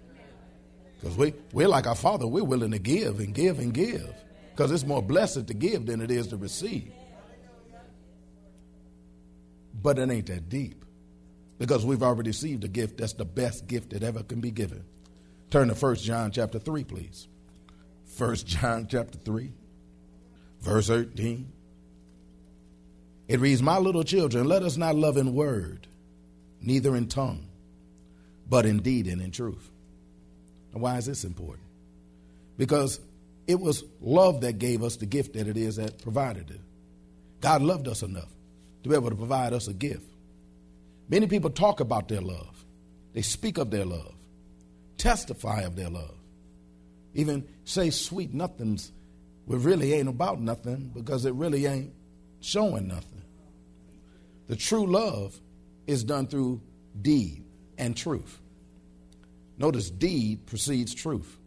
Because 1.01 1.17
we, 1.17 1.33
we're 1.53 1.69
like 1.69 1.87
our 1.87 1.95
Father, 1.95 2.27
we're 2.27 2.45
willing 2.45 2.73
to 2.73 2.79
give 2.79 3.21
and 3.21 3.35
give 3.35 3.59
and 3.59 3.73
give. 3.73 4.13
Because 4.51 4.71
it's 4.71 4.85
more 4.85 5.03
blessed 5.03 5.47
to 5.47 5.55
give 5.55 5.87
than 5.87 6.01
it 6.01 6.11
is 6.11 6.27
to 6.29 6.37
receive. 6.37 6.93
But 9.81 9.99
it 9.99 10.11
ain't 10.11 10.27
that 10.27 10.49
deep. 10.49 10.85
Because 11.59 11.87
we've 11.87 12.03
already 12.03 12.31
received 12.31 12.65
a 12.65 12.69
gift 12.69 12.99
that's 12.99 13.13
the 13.15 13.25
best 13.25 13.67
gift 13.67 13.91
that 13.91 14.03
ever 14.03 14.23
can 14.23 14.41
be 14.41 14.51
given. 14.51 14.85
Turn 15.51 15.69
to 15.69 15.75
1 15.75 15.97
John 15.97 16.31
chapter 16.31 16.59
3, 16.59 16.85
please. 16.85 17.29
1 18.17 18.35
John 18.37 18.87
chapter 18.89 19.19
3, 19.19 19.51
verse 20.61 20.87
13. 20.87 21.53
It 23.27 23.41
reads, 23.41 23.63
My 23.63 23.79
little 23.79 24.05
children, 24.05 24.47
let 24.47 24.63
us 24.63 24.77
not 24.77 24.95
love 24.95 25.17
in 25.17 25.35
word, 25.35 25.87
neither 26.61 26.95
in 26.95 27.09
tongue, 27.09 27.47
but 28.49 28.67
in 28.67 28.81
deed 28.81 29.07
and 29.07 29.21
in 29.21 29.31
truth. 29.31 29.71
Now, 30.73 30.81
why 30.81 30.99
is 30.99 31.07
this 31.07 31.25
important? 31.25 31.67
Because 32.57 33.01
it 33.47 33.59
was 33.59 33.83
love 34.01 34.43
that 34.43 34.59
gave 34.59 34.83
us 34.83 34.97
the 34.97 35.07
gift 35.07 35.35
that 35.35 35.49
it 35.49 35.57
is 35.57 35.77
that 35.77 36.03
provided 36.03 36.51
it. 36.51 36.61
God 37.41 37.63
loved 37.63 37.89
us 37.89 38.03
enough 38.03 38.31
to 38.83 38.89
be 38.89 38.95
able 38.95 39.11
to 39.11 39.17
provide 39.17 39.53
us 39.53 39.69
a 39.69 39.75
gift. 39.75 40.07
Many 41.09 41.27
people 41.27 41.51
talk 41.51 41.81
about 41.81 42.09
their 42.09 42.21
love, 42.21 42.65
they 43.13 43.23
speak 43.23 43.59
of 43.59 43.71
their 43.71 43.85
love, 43.85 44.15
testify 44.99 45.63
of 45.63 45.77
their 45.77 45.91
love, 45.91 46.15
even 47.15 47.47
say 47.65 47.91
sweet 47.91 48.35
nothings, 48.35 48.93
but 49.47 49.59
really 49.59 49.93
ain't 49.93 50.09
about 50.09 50.41
nothing 50.41 50.91
because 50.95 51.25
it 51.25 51.35
really 51.35 51.67
ain't 51.67 51.93
showing 52.41 52.89
nothing. 52.89 53.23
The 54.47 54.57
true 54.57 54.87
love 54.87 55.39
is 55.87 56.05
done 56.05 56.27
through 56.27 56.61
deed 57.01 57.45
and 57.79 57.97
truth. 57.97 58.41
Notice 59.57 59.91
deed 59.91 60.47
precedes 60.47 60.95
truth, 60.95 61.39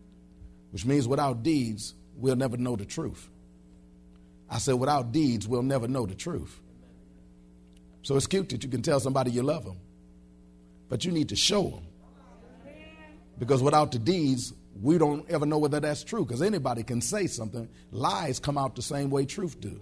which 0.72 0.86
means 0.86 1.08
without 1.08 1.44
deeds, 1.44 1.94
we'll 2.16 2.36
never 2.36 2.58
know 2.58 2.76
the 2.76 2.86
truth. 2.86 3.30
I 4.50 4.60
said, 4.60 4.76
without 4.76 5.12
deeds, 5.12 5.48
we'll 5.48 5.62
never 5.62 5.88
know 5.88 6.06
the 6.06 6.16
truth. 6.16 6.58
So 8.02 8.16
it's 8.16 8.28
cute 8.28 8.50
that 8.50 8.64
you 8.64 8.70
can 8.70 8.82
tell 8.82 9.02
somebody 9.02 9.32
you 9.32 9.44
love 9.44 9.66
them, 9.66 9.78
but 10.88 11.04
you 11.04 11.12
need 11.12 11.30
to 11.30 11.36
show 11.36 11.64
them. 11.64 11.84
Because 13.38 13.62
without 13.62 13.92
the 13.92 14.00
deeds, 14.00 14.54
we 14.82 14.98
don't 14.98 15.30
ever 15.30 15.46
know 15.46 15.58
whether 15.58 15.80
that's 15.80 16.04
true. 16.04 16.26
Because 16.26 16.42
anybody 16.42 16.84
can 16.84 17.02
say 17.02 17.28
something. 17.28 17.68
Lies 17.92 18.40
come 18.40 18.58
out 18.58 18.76
the 18.76 18.82
same 18.82 19.10
way 19.10 19.26
truth 19.26 19.60
do. 19.60 19.80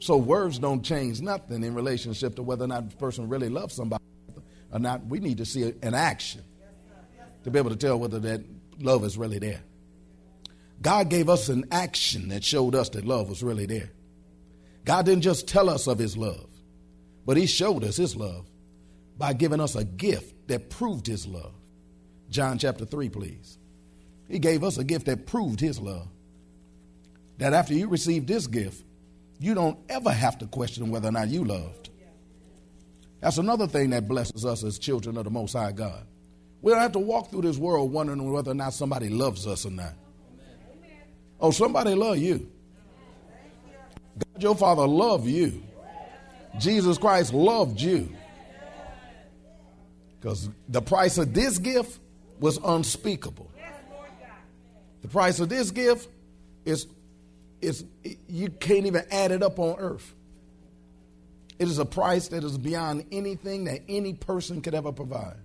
So 0.00 0.16
words 0.16 0.58
don't 0.58 0.82
change 0.82 1.20
nothing 1.20 1.64
in 1.64 1.74
relationship 1.74 2.36
to 2.36 2.42
whether 2.42 2.64
or 2.64 2.68
not 2.68 2.90
the 2.90 2.96
person 2.96 3.28
really 3.28 3.48
loves 3.48 3.74
somebody 3.74 4.04
or 4.72 4.78
not. 4.78 5.04
We 5.06 5.18
need 5.18 5.38
to 5.38 5.44
see 5.44 5.74
an 5.82 5.94
action 5.94 6.42
to 7.44 7.50
be 7.50 7.58
able 7.58 7.70
to 7.70 7.76
tell 7.76 7.98
whether 7.98 8.20
that 8.20 8.44
love 8.78 9.04
is 9.04 9.18
really 9.18 9.38
there. 9.38 9.60
God 10.80 11.08
gave 11.10 11.28
us 11.28 11.48
an 11.48 11.64
action 11.72 12.28
that 12.28 12.44
showed 12.44 12.74
us 12.76 12.90
that 12.90 13.04
love 13.04 13.28
was 13.28 13.42
really 13.42 13.66
there. 13.66 13.90
God 14.84 15.06
didn't 15.06 15.22
just 15.22 15.48
tell 15.48 15.68
us 15.68 15.88
of 15.88 15.98
his 15.98 16.16
love, 16.16 16.48
but 17.26 17.36
he 17.36 17.46
showed 17.46 17.82
us 17.82 17.96
his 17.96 18.14
love 18.14 18.46
by 19.16 19.32
giving 19.32 19.60
us 19.60 19.74
a 19.74 19.84
gift 19.84 20.46
that 20.48 20.70
proved 20.70 21.06
his 21.06 21.26
love. 21.26 21.57
John 22.30 22.58
chapter 22.58 22.84
3, 22.84 23.08
please. 23.08 23.58
He 24.28 24.38
gave 24.38 24.62
us 24.62 24.78
a 24.78 24.84
gift 24.84 25.06
that 25.06 25.26
proved 25.26 25.60
his 25.60 25.80
love. 25.80 26.08
That 27.38 27.54
after 27.54 27.72
you 27.72 27.88
receive 27.88 28.26
this 28.26 28.46
gift, 28.46 28.84
you 29.38 29.54
don't 29.54 29.78
ever 29.88 30.10
have 30.10 30.38
to 30.38 30.46
question 30.46 30.90
whether 30.90 31.08
or 31.08 31.12
not 31.12 31.28
you 31.28 31.44
loved. 31.44 31.90
That's 33.20 33.38
another 33.38 33.66
thing 33.66 33.90
that 33.90 34.06
blesses 34.06 34.44
us 34.44 34.62
as 34.64 34.78
children 34.78 35.16
of 35.16 35.24
the 35.24 35.30
Most 35.30 35.52
High 35.52 35.72
God. 35.72 36.04
We 36.60 36.72
don't 36.72 36.80
have 36.80 36.92
to 36.92 36.98
walk 36.98 37.30
through 37.30 37.42
this 37.42 37.56
world 37.56 37.92
wondering 37.92 38.32
whether 38.32 38.50
or 38.50 38.54
not 38.54 38.74
somebody 38.74 39.08
loves 39.08 39.46
us 39.46 39.64
or 39.64 39.70
not. 39.70 39.94
Oh, 41.40 41.50
somebody 41.52 41.94
love 41.94 42.18
you. 42.18 42.50
God, 44.18 44.42
your 44.42 44.56
Father, 44.56 44.86
loved 44.86 45.26
you. 45.26 45.62
Jesus 46.58 46.98
Christ 46.98 47.32
loved 47.32 47.80
you. 47.80 48.12
Because 50.20 50.48
the 50.68 50.82
price 50.82 51.16
of 51.18 51.32
this 51.32 51.58
gift 51.58 52.00
was 52.40 52.58
unspeakable. 52.58 53.50
The 55.02 55.08
price 55.08 55.40
of 55.40 55.48
this 55.48 55.70
gift 55.70 56.08
is, 56.64 56.86
is 57.60 57.84
you 58.28 58.48
can't 58.50 58.86
even 58.86 59.04
add 59.10 59.30
it 59.30 59.42
up 59.42 59.58
on 59.58 59.78
earth. 59.78 60.14
It 61.58 61.68
is 61.68 61.78
a 61.78 61.84
price 61.84 62.28
that 62.28 62.44
is 62.44 62.56
beyond 62.56 63.06
anything 63.10 63.64
that 63.64 63.82
any 63.88 64.12
person 64.12 64.60
could 64.60 64.74
ever 64.74 64.92
provide. 64.92 65.36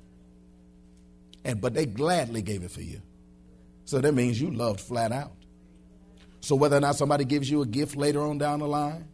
And 1.43 1.59
but 1.59 1.73
they 1.73 1.85
gladly 1.85 2.41
gave 2.41 2.63
it 2.63 2.71
for 2.71 2.81
you. 2.81 3.01
So 3.85 3.99
that 3.99 4.13
means 4.13 4.39
you 4.39 4.51
loved 4.51 4.79
flat 4.79 5.11
out. 5.11 5.33
So 6.39 6.55
whether 6.55 6.77
or 6.77 6.81
not 6.81 6.95
somebody 6.95 7.25
gives 7.25 7.49
you 7.49 7.61
a 7.61 7.65
gift 7.65 7.95
later 7.95 8.21
on 8.21 8.37
down 8.37 8.59
the 8.59 8.67
line, 8.67 9.07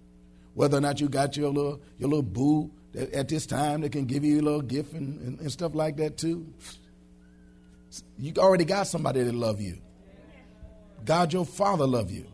whether 0.54 0.78
or 0.78 0.82
not 0.82 1.00
you 1.00 1.10
got 1.10 1.38
your 1.38 1.50
little 1.50 1.82
your 1.98 2.10
little 2.10 2.24
boo 2.24 2.72
at 3.14 3.28
this 3.28 3.46
time 3.46 3.82
they 3.82 3.90
can 3.90 4.06
give 4.06 4.24
you 4.24 4.42
a 4.42 4.42
little 4.42 4.62
gift 4.62 4.94
and, 4.94 5.20
and, 5.22 5.40
and 5.40 5.52
stuff 5.52 5.76
like 5.76 5.98
that 5.98 6.18
too. 6.18 6.46
You 8.17 8.34
already 8.38 8.65
got 8.65 8.88
somebody 8.88 9.24
that 9.24 9.34
love 9.34 9.62
you. 9.62 9.79
God, 11.05 11.34
your 11.34 11.46
father 11.46 11.88
love 11.88 12.12
you. 12.12 12.25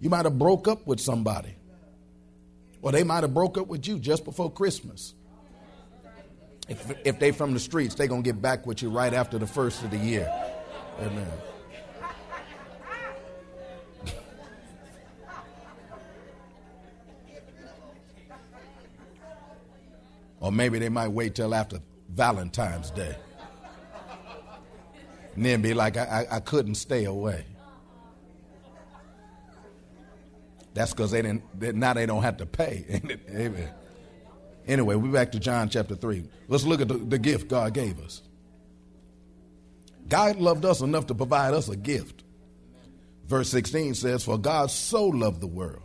You 0.00 0.10
might 0.10 0.24
have 0.24 0.38
broke 0.38 0.68
up 0.68 0.86
with 0.86 1.00
somebody. 1.00 1.54
Or 2.82 2.92
they 2.92 3.02
might 3.02 3.22
have 3.22 3.32
broke 3.32 3.56
up 3.58 3.66
with 3.66 3.88
you 3.88 3.98
just 3.98 4.24
before 4.24 4.52
Christmas. 4.52 5.14
If, 6.68 6.92
if 7.04 7.18
they 7.18 7.32
from 7.32 7.52
the 7.54 7.60
streets, 7.60 7.94
they 7.94 8.06
going 8.06 8.22
to 8.22 8.26
get 8.32 8.40
back 8.40 8.66
with 8.66 8.82
you 8.82 8.90
right 8.90 9.12
after 9.12 9.38
the 9.38 9.46
first 9.46 9.82
of 9.82 9.90
the 9.90 9.98
year. 9.98 10.32
Amen. 11.00 11.26
or 20.40 20.52
maybe 20.52 20.78
they 20.78 20.88
might 20.88 21.08
wait 21.08 21.34
till 21.34 21.54
after 21.54 21.80
Valentine's 22.10 22.90
Day. 22.90 23.16
And 25.34 25.44
then 25.44 25.62
be 25.62 25.74
like, 25.74 25.96
I, 25.96 26.26
I, 26.30 26.36
I 26.36 26.40
couldn't 26.40 26.76
stay 26.76 27.04
away. 27.04 27.44
That's 30.74 30.92
because 30.92 31.12
they 31.12 31.22
didn't. 31.22 31.58
They, 31.58 31.72
now 31.72 31.94
they 31.94 32.06
don't 32.06 32.22
have 32.22 32.38
to 32.38 32.46
pay. 32.46 33.00
Amen. 33.30 33.70
Anyway, 34.66 34.94
we're 34.96 35.12
back 35.12 35.32
to 35.32 35.38
John 35.38 35.68
chapter 35.68 35.94
three. 35.94 36.24
Let's 36.48 36.64
look 36.64 36.80
at 36.80 36.88
the, 36.88 36.94
the 36.94 37.18
gift 37.18 37.48
God 37.48 37.74
gave 37.74 38.00
us. 38.00 38.22
God 40.08 40.36
loved 40.36 40.64
us 40.64 40.80
enough 40.80 41.06
to 41.06 41.14
provide 41.14 41.54
us 41.54 41.68
a 41.68 41.76
gift. 41.76 42.24
Verse 43.26 43.48
16 43.48 43.94
says, 43.94 44.24
For 44.24 44.38
God 44.38 44.70
so 44.70 45.06
loved 45.06 45.40
the 45.40 45.46
world 45.46 45.82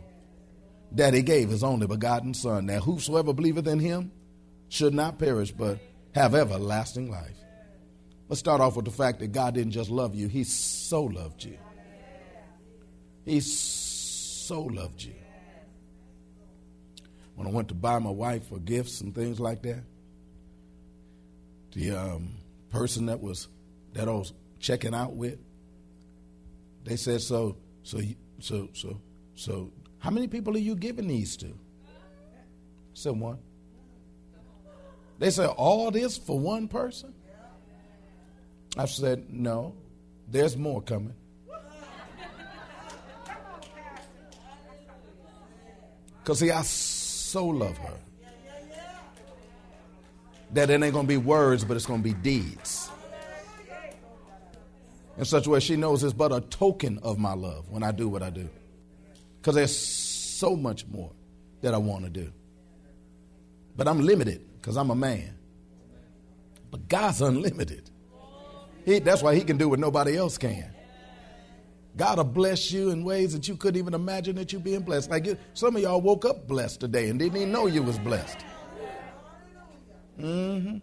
that 0.92 1.14
he 1.14 1.22
gave 1.22 1.48
his 1.48 1.62
only 1.62 1.86
begotten 1.86 2.34
Son, 2.34 2.66
that 2.66 2.82
whosoever 2.82 3.32
believeth 3.32 3.66
in 3.66 3.78
him 3.78 4.12
should 4.68 4.92
not 4.92 5.18
perish, 5.18 5.52
but 5.52 5.78
have 6.14 6.34
everlasting 6.34 7.10
life. 7.10 7.36
Let's 8.30 8.38
start 8.38 8.60
off 8.60 8.76
with 8.76 8.84
the 8.84 8.92
fact 8.92 9.18
that 9.18 9.32
God 9.32 9.54
didn't 9.54 9.72
just 9.72 9.90
love 9.90 10.14
you, 10.14 10.28
He 10.28 10.44
so 10.44 11.02
loved 11.02 11.42
you. 11.42 11.58
He 13.24 13.40
so 13.40 14.62
loved 14.62 15.02
you. 15.02 15.14
When 17.34 17.48
I 17.48 17.50
went 17.50 17.66
to 17.68 17.74
buy 17.74 17.98
my 17.98 18.10
wife 18.10 18.46
for 18.46 18.60
gifts 18.60 19.00
and 19.00 19.12
things 19.12 19.40
like 19.40 19.62
that, 19.62 19.82
the 21.72 21.90
um, 21.90 22.34
person 22.70 23.06
that 23.06 23.20
was 23.20 23.48
that 23.94 24.06
I 24.06 24.12
was 24.12 24.32
checking 24.60 24.94
out 24.94 25.14
with, 25.14 25.40
they 26.84 26.94
said, 26.94 27.22
"So, 27.22 27.56
so, 27.82 27.98
so, 28.38 28.68
so, 28.74 29.00
so, 29.34 29.72
how 29.98 30.10
many 30.10 30.28
people 30.28 30.54
are 30.54 30.60
you 30.60 30.76
giving 30.76 31.08
these 31.08 31.36
to?" 31.38 31.52
Someone. 32.94 33.38
They 35.18 35.30
said, 35.30 35.48
"All 35.48 35.90
this 35.90 36.16
for 36.16 36.38
one 36.38 36.68
person." 36.68 37.12
I 38.76 38.86
said, 38.86 39.26
No, 39.30 39.74
there's 40.28 40.56
more 40.56 40.80
coming. 40.82 41.14
Because, 46.18 46.38
see, 46.38 46.50
I 46.50 46.62
so 46.62 47.46
love 47.46 47.76
her 47.78 47.96
that 50.52 50.70
it 50.70 50.82
ain't 50.82 50.92
going 50.92 51.06
to 51.06 51.08
be 51.08 51.16
words, 51.16 51.64
but 51.64 51.76
it's 51.76 51.86
going 51.86 52.00
to 52.00 52.04
be 52.04 52.14
deeds. 52.14 52.90
In 55.16 55.24
such 55.24 55.46
a 55.46 55.50
way, 55.50 55.60
she 55.60 55.76
knows 55.76 56.02
it's 56.02 56.12
but 56.12 56.32
a 56.32 56.40
token 56.40 56.98
of 57.02 57.18
my 57.18 57.34
love 57.34 57.68
when 57.68 57.82
I 57.82 57.92
do 57.92 58.08
what 58.08 58.22
I 58.22 58.30
do. 58.30 58.48
Because 59.40 59.54
there's 59.54 59.76
so 59.76 60.56
much 60.56 60.86
more 60.86 61.12
that 61.60 61.74
I 61.74 61.78
want 61.78 62.04
to 62.04 62.10
do. 62.10 62.32
But 63.76 63.86
I'm 63.86 64.00
limited 64.00 64.40
because 64.56 64.76
I'm 64.76 64.90
a 64.90 64.94
man. 64.94 65.36
But 66.70 66.88
God's 66.88 67.20
unlimited. 67.20 67.89
He, 68.84 68.98
that's 68.98 69.22
why 69.22 69.34
he 69.34 69.42
can 69.42 69.56
do 69.56 69.68
what 69.68 69.78
nobody 69.78 70.16
else 70.16 70.38
can. 70.38 70.72
God 71.96 72.18
will 72.18 72.24
bless 72.24 72.70
you 72.70 72.90
in 72.90 73.04
ways 73.04 73.32
that 73.32 73.48
you 73.48 73.56
couldn't 73.56 73.78
even 73.78 73.94
imagine 73.94 74.36
that 74.36 74.52
you 74.52 74.60
being 74.60 74.80
blessed. 74.80 75.10
Like 75.10 75.26
some 75.54 75.76
of 75.76 75.82
y'all 75.82 76.00
woke 76.00 76.24
up 76.24 76.46
blessed 76.46 76.80
today 76.80 77.08
and 77.08 77.18
didn't 77.18 77.36
even 77.36 77.52
know 77.52 77.66
you 77.66 77.82
was 77.82 77.98
blessed. 77.98 78.38
Mm-hmm. 80.18 80.78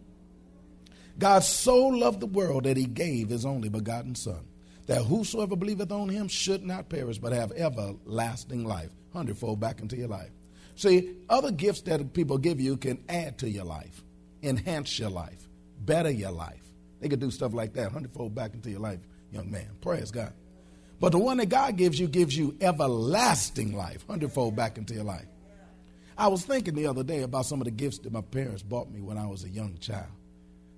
God 1.17 1.39
so 1.43 1.87
loved 1.87 2.19
the 2.19 2.27
world 2.27 2.65
that 2.65 2.77
he 2.77 2.85
gave 2.85 3.29
his 3.29 3.45
only 3.45 3.69
begotten 3.69 4.15
Son, 4.15 4.45
that 4.85 5.03
whosoever 5.03 5.55
believeth 5.55 5.91
on 5.91 6.09
him 6.09 6.27
should 6.27 6.63
not 6.63 6.89
perish, 6.89 7.17
but 7.17 7.31
have 7.31 7.51
everlasting 7.53 8.65
life. 8.65 8.89
Hundredfold 9.13 9.59
back 9.59 9.79
into 9.79 9.97
your 9.97 10.09
life. 10.09 10.29
See, 10.75 11.15
other 11.27 11.51
gifts 11.51 11.81
that 11.81 12.13
people 12.13 12.37
give 12.37 12.59
you 12.59 12.77
can 12.77 13.03
add 13.09 13.39
to 13.39 13.49
your 13.49 13.65
life, 13.65 14.03
enhance 14.43 14.99
your 14.99 15.09
life, 15.09 15.47
better 15.79 16.11
your 16.11 16.31
life. 16.31 16.66
They 16.99 17.09
could 17.09 17.19
do 17.19 17.31
stuff 17.31 17.53
like 17.53 17.73
that, 17.73 17.91
hundredfold 17.91 18.33
back 18.33 18.53
into 18.53 18.69
your 18.69 18.79
life, 18.79 18.99
young 19.31 19.51
man. 19.51 19.69
Praise 19.81 20.11
God. 20.11 20.33
But 20.99 21.11
the 21.11 21.19
one 21.19 21.37
that 21.37 21.49
God 21.49 21.77
gives 21.77 21.99
you 21.99 22.07
gives 22.07 22.35
you 22.35 22.57
everlasting 22.59 23.75
life, 23.75 24.05
hundredfold 24.07 24.55
back 24.55 24.77
into 24.77 24.93
your 24.93 25.03
life. 25.03 25.27
I 26.17 26.27
was 26.29 26.43
thinking 26.43 26.73
the 26.73 26.87
other 26.87 27.03
day 27.03 27.21
about 27.21 27.45
some 27.45 27.61
of 27.61 27.65
the 27.65 27.71
gifts 27.71 27.99
that 27.99 28.11
my 28.11 28.21
parents 28.21 28.63
bought 28.63 28.89
me 28.89 29.01
when 29.01 29.17
I 29.17 29.27
was 29.27 29.43
a 29.43 29.49
young 29.49 29.77
child. 29.77 30.09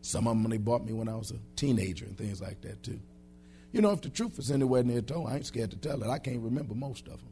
Some 0.01 0.27
of 0.27 0.41
them 0.41 0.49
they 0.49 0.57
bought 0.57 0.85
me 0.85 0.91
when 0.91 1.07
I 1.07 1.15
was 1.15 1.31
a 1.31 1.39
teenager 1.55 2.05
and 2.05 2.17
things 2.17 2.41
like 2.41 2.61
that 2.61 2.83
too. 2.83 2.99
You 3.71 3.81
know, 3.81 3.91
if 3.91 4.01
the 4.01 4.09
truth 4.09 4.37
is 4.39 4.51
anywhere 4.51 4.83
near 4.83 5.01
told, 5.01 5.29
I 5.29 5.35
ain't 5.35 5.45
scared 5.45 5.71
to 5.71 5.77
tell 5.77 6.01
it. 6.03 6.09
I 6.09 6.19
can't 6.19 6.41
remember 6.41 6.73
most 6.73 7.07
of 7.07 7.19
them. 7.19 7.29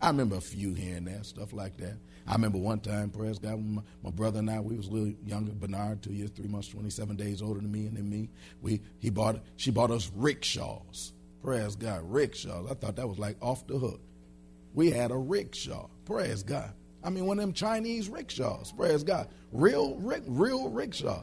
I 0.00 0.08
remember 0.08 0.36
a 0.36 0.40
few 0.40 0.74
here 0.74 0.96
and 0.96 1.06
there, 1.06 1.24
stuff 1.24 1.52
like 1.52 1.76
that. 1.78 1.96
I 2.26 2.32
remember 2.32 2.58
one 2.58 2.80
time, 2.80 3.10
praise 3.10 3.38
God, 3.38 3.62
my, 3.62 3.82
my, 4.02 4.10
brother 4.10 4.38
and 4.38 4.50
I, 4.50 4.58
we 4.60 4.76
was 4.76 4.86
a 4.86 4.90
little 4.90 5.12
younger, 5.26 5.52
Bernard, 5.52 6.02
two 6.02 6.12
years, 6.12 6.30
three 6.30 6.48
months, 6.48 6.68
27 6.68 7.16
days 7.16 7.42
older 7.42 7.60
than 7.60 7.70
me 7.70 7.86
and 7.86 7.96
then 7.96 8.08
me. 8.08 8.30
We, 8.62 8.80
he 8.98 9.10
bought, 9.10 9.42
she 9.56 9.70
bought 9.70 9.90
us 9.90 10.10
rickshaws. 10.14 11.12
Praise 11.42 11.76
God, 11.76 12.00
rickshaws. 12.04 12.70
I 12.70 12.74
thought 12.74 12.96
that 12.96 13.06
was 13.06 13.18
like 13.18 13.36
off 13.42 13.66
the 13.66 13.78
hook. 13.78 14.00
We 14.72 14.90
had 14.90 15.10
a 15.10 15.16
rickshaw. 15.16 15.88
Praise 16.06 16.42
God. 16.42 16.72
I 17.02 17.10
mean, 17.10 17.26
one 17.26 17.38
of 17.38 17.42
them 17.42 17.52
Chinese 17.52 18.08
rickshaws. 18.08 18.72
Praise 18.72 19.04
God. 19.04 19.28
Real, 19.52 19.96
real 19.96 20.70
rickshaw. 20.70 21.22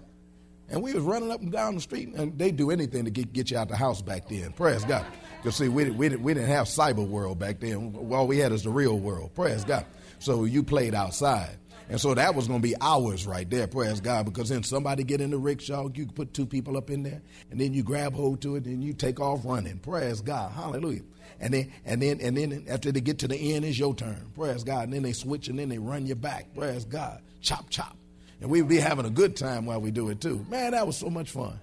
And 0.69 0.81
we 0.81 0.93
was 0.93 1.03
running 1.03 1.31
up 1.31 1.41
and 1.41 1.51
down 1.51 1.75
the 1.75 1.81
street, 1.81 2.09
and 2.15 2.37
they 2.37 2.51
do 2.51 2.71
anything 2.71 3.03
to 3.05 3.11
get, 3.11 3.33
get 3.33 3.51
you 3.51 3.57
out 3.57 3.67
the 3.67 3.75
house 3.75 4.01
back 4.01 4.29
then. 4.29 4.53
Praise 4.53 4.85
God. 4.85 5.05
Because 5.41 5.56
see, 5.56 5.69
we, 5.69 5.89
we, 5.89 6.10
we 6.10 6.34
didn't 6.36 6.49
have 6.49 6.67
cyber 6.67 7.06
world 7.06 7.39
back 7.39 7.60
then. 7.60 7.95
All 8.12 8.27
we 8.27 8.38
had 8.38 8.51
is 8.51 8.63
the 8.63 8.69
real 8.69 8.99
world. 8.99 9.34
Praise 9.34 9.63
God. 9.63 9.86
So 10.19 10.45
you 10.45 10.62
played 10.62 10.93
outside. 10.93 11.58
And 11.89 11.99
so 11.99 12.13
that 12.13 12.36
was 12.36 12.47
going 12.47 12.62
to 12.62 12.67
be 12.67 12.75
hours 12.80 13.25
right 13.25 13.49
there, 13.49 13.67
praise 13.67 13.99
God, 13.99 14.25
because 14.25 14.47
then 14.47 14.63
somebody 14.63 15.04
get 15.04 15.19
in 15.19 15.32
the 15.32 15.38
rickshaw, 15.38 15.89
you 15.93 16.06
put 16.06 16.34
two 16.34 16.45
people 16.45 16.77
up 16.77 16.89
in 16.89 17.04
there, 17.04 17.21
and 17.49 17.60
then 17.60 17.73
you 17.73 17.84
grab 17.84 18.13
hold 18.13 18.41
to 18.43 18.56
it, 18.56 18.65
and 18.65 18.82
you 18.82 18.93
take 18.93 19.19
off 19.19 19.41
running. 19.43 19.77
Praise 19.80 20.21
God, 20.21 20.54
hallelujah. 20.54 21.01
And 21.41 21.54
then 21.54 21.73
and 21.84 22.01
then 22.01 22.21
and 22.21 22.38
then 22.38 22.65
after 22.69 22.91
they 22.91 23.01
get 23.01 23.19
to 23.19 23.27
the 23.27 23.56
end, 23.56 23.65
it's 23.65 23.77
your 23.77 23.95
turn. 23.95 24.32
Praise 24.36 24.63
God. 24.63 24.86
And 24.86 24.93
then 24.93 25.01
they 25.01 25.12
switch 25.12 25.47
and 25.47 25.58
then 25.58 25.69
they 25.69 25.80
run 25.80 26.06
you 26.06 26.13
back. 26.13 26.54
Praise 26.54 26.86
God. 26.86 27.19
Chop 27.41 27.69
chop. 27.69 27.97
And 28.41 28.49
we 28.49 28.62
would 28.62 28.69
be 28.69 28.77
having 28.77 29.06
a 29.06 29.10
good 29.10 29.36
time 29.36 29.65
while 29.65 29.82
we 29.82 29.89
do 29.89 30.10
it 30.10 30.21
too. 30.21 30.45
Man, 30.49 30.71
that 30.71 30.86
was 30.86 30.97
so 30.97 31.10
much 31.10 31.32
fun. 31.32 31.60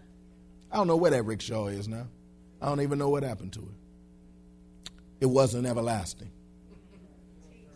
I 0.72 0.76
don't 0.76 0.88
know 0.88 0.96
where 0.96 1.12
that 1.12 1.22
rickshaw 1.22 1.68
is 1.68 1.86
now. 1.86 2.08
I 2.60 2.66
don't 2.66 2.80
even 2.80 2.98
know 2.98 3.08
what 3.08 3.22
happened 3.22 3.52
to 3.54 3.60
it. 3.60 4.92
It 5.20 5.26
wasn't 5.26 5.66
everlasting. 5.66 6.30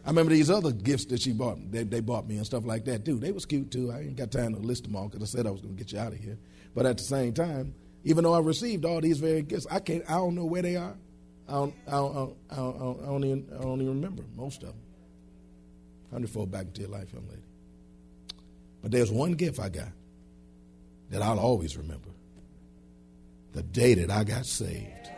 I 0.04 0.08
remember 0.08 0.32
these 0.32 0.50
other 0.50 0.72
gifts 0.72 1.04
that 1.06 1.20
she 1.20 1.32
bought, 1.32 1.58
they, 1.70 1.84
they 1.84 2.00
bought 2.00 2.26
me 2.26 2.36
and 2.36 2.44
stuff 2.44 2.64
like 2.64 2.84
that 2.86 3.04
too. 3.04 3.18
They 3.18 3.30
was 3.30 3.46
cute 3.46 3.70
too. 3.70 3.92
I 3.92 4.00
ain't 4.00 4.16
got 4.16 4.32
time 4.32 4.54
to 4.54 4.60
list 4.60 4.84
them 4.84 4.96
all 4.96 5.08
because 5.08 5.22
I 5.22 5.36
said 5.36 5.46
I 5.46 5.50
was 5.50 5.60
going 5.60 5.76
to 5.76 5.78
get 5.78 5.92
you 5.92 5.98
out 5.98 6.12
of 6.12 6.18
here. 6.18 6.38
But 6.74 6.86
at 6.86 6.98
the 6.98 7.04
same 7.04 7.32
time, 7.32 7.74
even 8.04 8.24
though 8.24 8.34
I 8.34 8.40
received 8.40 8.84
all 8.84 9.00
these 9.00 9.18
very 9.18 9.42
gifts, 9.42 9.66
I 9.70 9.78
can't. 9.78 10.02
I 10.08 10.14
don't 10.14 10.34
know 10.34 10.44
where 10.44 10.62
they 10.62 10.76
are. 10.76 10.96
I 11.48 11.52
don't. 11.52 11.74
I 11.86 11.90
don't. 11.92 12.36
I 12.50 12.56
don't, 12.56 12.76
I 12.76 13.06
don't, 13.06 13.24
I 13.24 13.26
even. 13.26 13.46
I 13.56 13.62
don't 13.62 13.80
even 13.80 13.94
remember 13.94 14.24
most 14.34 14.62
of 14.62 14.70
them. 14.70 14.80
Hundredfold 16.10 16.50
back 16.50 16.66
into 16.66 16.82
your 16.82 16.90
life, 16.90 17.12
young 17.12 17.26
lady. 17.28 17.42
But 18.82 18.90
there's 18.90 19.10
one 19.10 19.32
gift 19.32 19.60
I 19.60 19.68
got 19.68 19.88
that 21.10 21.22
I'll 21.22 21.38
always 21.38 21.76
remember. 21.76 22.08
The 23.52 23.62
day 23.62 23.94
that 23.94 24.10
I 24.10 24.24
got 24.24 24.46
saved. 24.46 25.10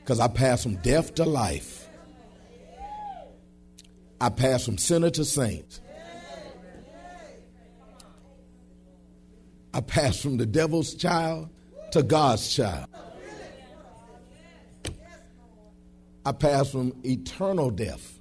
Because 0.00 0.20
I 0.20 0.28
passed 0.28 0.62
from 0.62 0.76
death 0.76 1.14
to 1.16 1.24
life 1.24 1.80
I 4.20 4.28
passed 4.28 4.66
from 4.66 4.76
sinner 4.76 5.08
to 5.10 5.24
saint. 5.24 5.80
I 9.72 9.80
passed 9.80 10.20
from 10.20 10.36
the 10.36 10.44
devil's 10.44 10.94
child 10.94 11.48
to 11.92 12.02
God's 12.02 12.54
child. 12.54 12.86
I 16.26 16.32
passed 16.32 16.72
from 16.72 16.92
eternal 17.02 17.70
death 17.70 18.20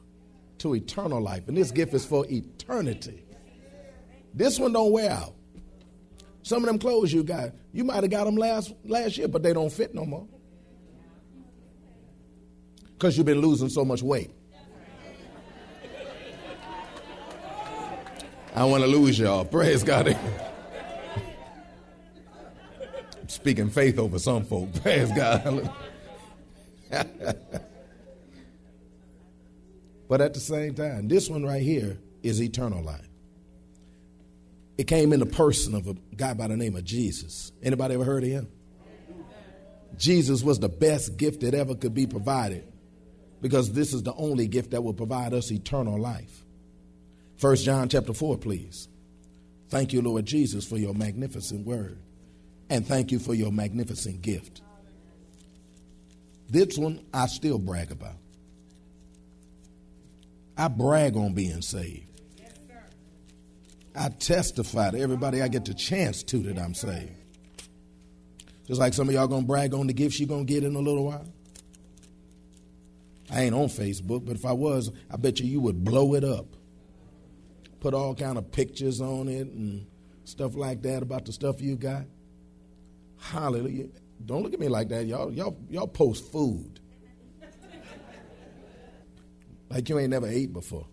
to 0.59 0.73
eternal 0.73 1.21
life. 1.21 1.49
And 1.49 1.57
this 1.57 1.71
gift 1.71 1.93
is 1.93 2.05
for 2.05 2.25
eternity. 2.29 3.25
This 4.33 4.57
one 4.57 4.71
don't 4.71 4.91
wear 4.91 5.11
out. 5.11 5.35
Some 6.49 6.63
of 6.63 6.67
them 6.67 6.79
clothes 6.79 7.13
you 7.13 7.23
got, 7.23 7.51
you 7.73 7.83
might 7.83 8.01
have 8.01 8.09
got 8.09 8.23
them 8.23 8.35
last, 8.35 8.73
last 8.83 9.19
year, 9.19 9.27
but 9.27 9.43
they 9.43 9.53
don't 9.53 9.71
fit 9.71 9.93
no 9.93 10.03
more. 10.03 10.27
Because 12.93 13.15
you've 13.15 13.27
been 13.27 13.39
losing 13.39 13.69
so 13.69 13.85
much 13.85 14.01
weight. 14.01 14.31
I 18.55 18.65
want 18.65 18.81
to 18.81 18.89
lose 18.89 19.19
y'all. 19.19 19.45
Praise 19.45 19.83
God. 19.83 20.17
Speaking 23.27 23.69
faith 23.69 23.99
over 23.99 24.17
some 24.17 24.43
folk. 24.43 24.73
Praise 24.81 25.11
God. 25.11 25.71
but 30.09 30.19
at 30.19 30.33
the 30.33 30.39
same 30.39 30.73
time, 30.73 31.07
this 31.07 31.29
one 31.29 31.45
right 31.45 31.61
here 31.61 31.99
is 32.23 32.41
eternal 32.41 32.83
life. 32.83 33.08
It 34.79 34.87
came 34.87 35.11
in 35.11 35.19
the 35.19 35.25
person 35.25 35.75
of 35.75 35.87
a 35.87 35.95
guy 36.15 36.33
by 36.33 36.47
the 36.47 36.55
name 36.55 36.77
of 36.77 36.85
Jesus. 36.85 37.51
Anybody 37.61 37.95
ever 37.95 38.05
heard 38.05 38.23
of 38.23 38.29
him? 38.29 38.47
Jesus 39.97 40.41
was 40.41 40.57
the 40.57 40.69
best 40.69 41.17
gift 41.17 41.41
that 41.41 41.53
ever 41.53 41.75
could 41.75 41.93
be 41.93 42.07
provided 42.07 42.63
because 43.41 43.73
this 43.73 43.93
is 43.93 44.03
the 44.03 44.13
only 44.13 44.47
gift 44.47 44.71
that 44.71 44.81
will 44.81 44.93
provide 44.93 45.33
us 45.33 45.51
eternal 45.51 45.99
life. 45.99 46.45
First 47.35 47.65
John 47.65 47.89
chapter 47.89 48.13
4, 48.13 48.37
please. 48.37 48.87
Thank 49.67 49.91
you, 49.91 50.01
Lord 50.01 50.25
Jesus, 50.25 50.65
for 50.65 50.77
your 50.77 50.93
magnificent 50.93 51.67
word. 51.67 51.99
And 52.69 52.87
thank 52.87 53.11
you 53.11 53.19
for 53.19 53.33
your 53.33 53.51
magnificent 53.51 54.21
gift. 54.21 54.61
This 56.49 56.77
one 56.77 57.05
I 57.13 57.27
still 57.27 57.59
brag 57.59 57.91
about. 57.91 58.15
I 60.57 60.69
brag 60.69 61.17
on 61.17 61.33
being 61.33 61.61
saved. 61.61 62.08
I 63.99 64.07
testify 64.07 64.91
to 64.91 64.99
everybody 64.99 65.41
I 65.41 65.49
get 65.49 65.65
the 65.65 65.73
chance 65.73 66.23
to 66.23 66.37
that 66.43 66.57
I'm 66.57 66.73
saved. 66.73 67.11
Just 68.65 68.79
like 68.79 68.93
some 68.93 69.09
of 69.09 69.13
y'all 69.13 69.27
gonna 69.27 69.45
brag 69.45 69.73
on 69.73 69.87
the 69.87 69.93
gifts 69.93 70.21
you're 70.21 70.29
gonna 70.29 70.45
get 70.45 70.63
in 70.63 70.73
a 70.75 70.79
little 70.79 71.03
while. 71.05 71.27
I 73.29 73.41
ain't 73.41 73.53
on 73.53 73.67
Facebook, 73.67 74.25
but 74.25 74.37
if 74.37 74.45
I 74.45 74.53
was, 74.53 74.89
I 75.11 75.17
bet 75.17 75.41
you 75.41 75.47
you 75.47 75.59
would 75.59 75.83
blow 75.83 76.15
it 76.15 76.23
up. 76.23 76.45
Put 77.81 77.93
all 77.93 78.15
kind 78.15 78.37
of 78.37 78.49
pictures 78.53 79.01
on 79.01 79.27
it 79.27 79.47
and 79.47 79.85
stuff 80.23 80.55
like 80.55 80.81
that 80.83 81.03
about 81.03 81.25
the 81.25 81.33
stuff 81.33 81.61
you 81.61 81.75
got. 81.75 82.05
Hallelujah. 83.19 83.87
Don't 84.25 84.43
look 84.43 84.53
at 84.53 84.61
me 84.61 84.69
like 84.69 84.87
that. 84.89 85.07
Y'all, 85.07 85.29
y'all, 85.29 85.57
y'all 85.69 85.87
post 85.87 86.31
food. 86.31 86.79
Like 89.69 89.89
you 89.89 89.99
ain't 89.99 90.09
never 90.09 90.27
ate 90.27 90.53
before. 90.53 90.87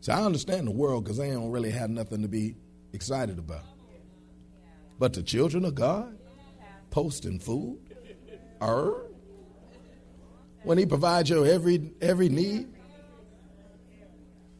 So 0.00 0.12
I 0.14 0.22
understand 0.22 0.66
the 0.66 0.72
world 0.72 1.04
because 1.04 1.18
they 1.18 1.30
don't 1.30 1.50
really 1.50 1.70
have 1.70 1.90
nothing 1.90 2.22
to 2.22 2.28
be 2.28 2.56
excited 2.92 3.38
about. 3.38 3.64
But 4.98 5.12
the 5.12 5.22
children 5.22 5.64
of 5.64 5.74
God 5.74 6.18
posting 6.90 7.38
food, 7.38 7.78
er, 8.62 9.06
when 10.62 10.78
He 10.78 10.86
provides 10.86 11.30
your 11.30 11.46
every 11.46 11.92
every 12.00 12.28
need. 12.28 12.68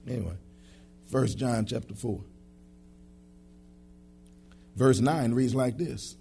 Anyway, 0.06 0.36
First 1.10 1.38
John 1.38 1.66
chapter 1.66 1.94
four, 1.94 2.24
verse 4.76 5.00
nine 5.00 5.32
reads 5.32 5.54
like 5.54 5.78
this: 5.78 6.16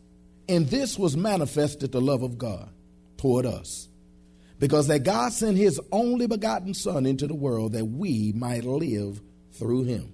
"In 0.47 0.65
this 0.65 0.97
was 0.97 1.15
manifested 1.17 1.91
the 1.91 2.01
love 2.01 2.23
of 2.23 2.37
God 2.37 2.69
toward 3.17 3.45
us." 3.45 3.88
Because 4.59 4.87
that 4.87 5.03
God 5.03 5.31
sent 5.31 5.57
his 5.57 5.79
only 5.91 6.27
begotten 6.27 6.73
Son 6.73 7.05
into 7.05 7.27
the 7.27 7.35
world 7.35 7.73
that 7.73 7.85
we 7.85 8.33
might 8.35 8.65
live 8.65 9.21
through 9.53 9.85
him. 9.85 10.13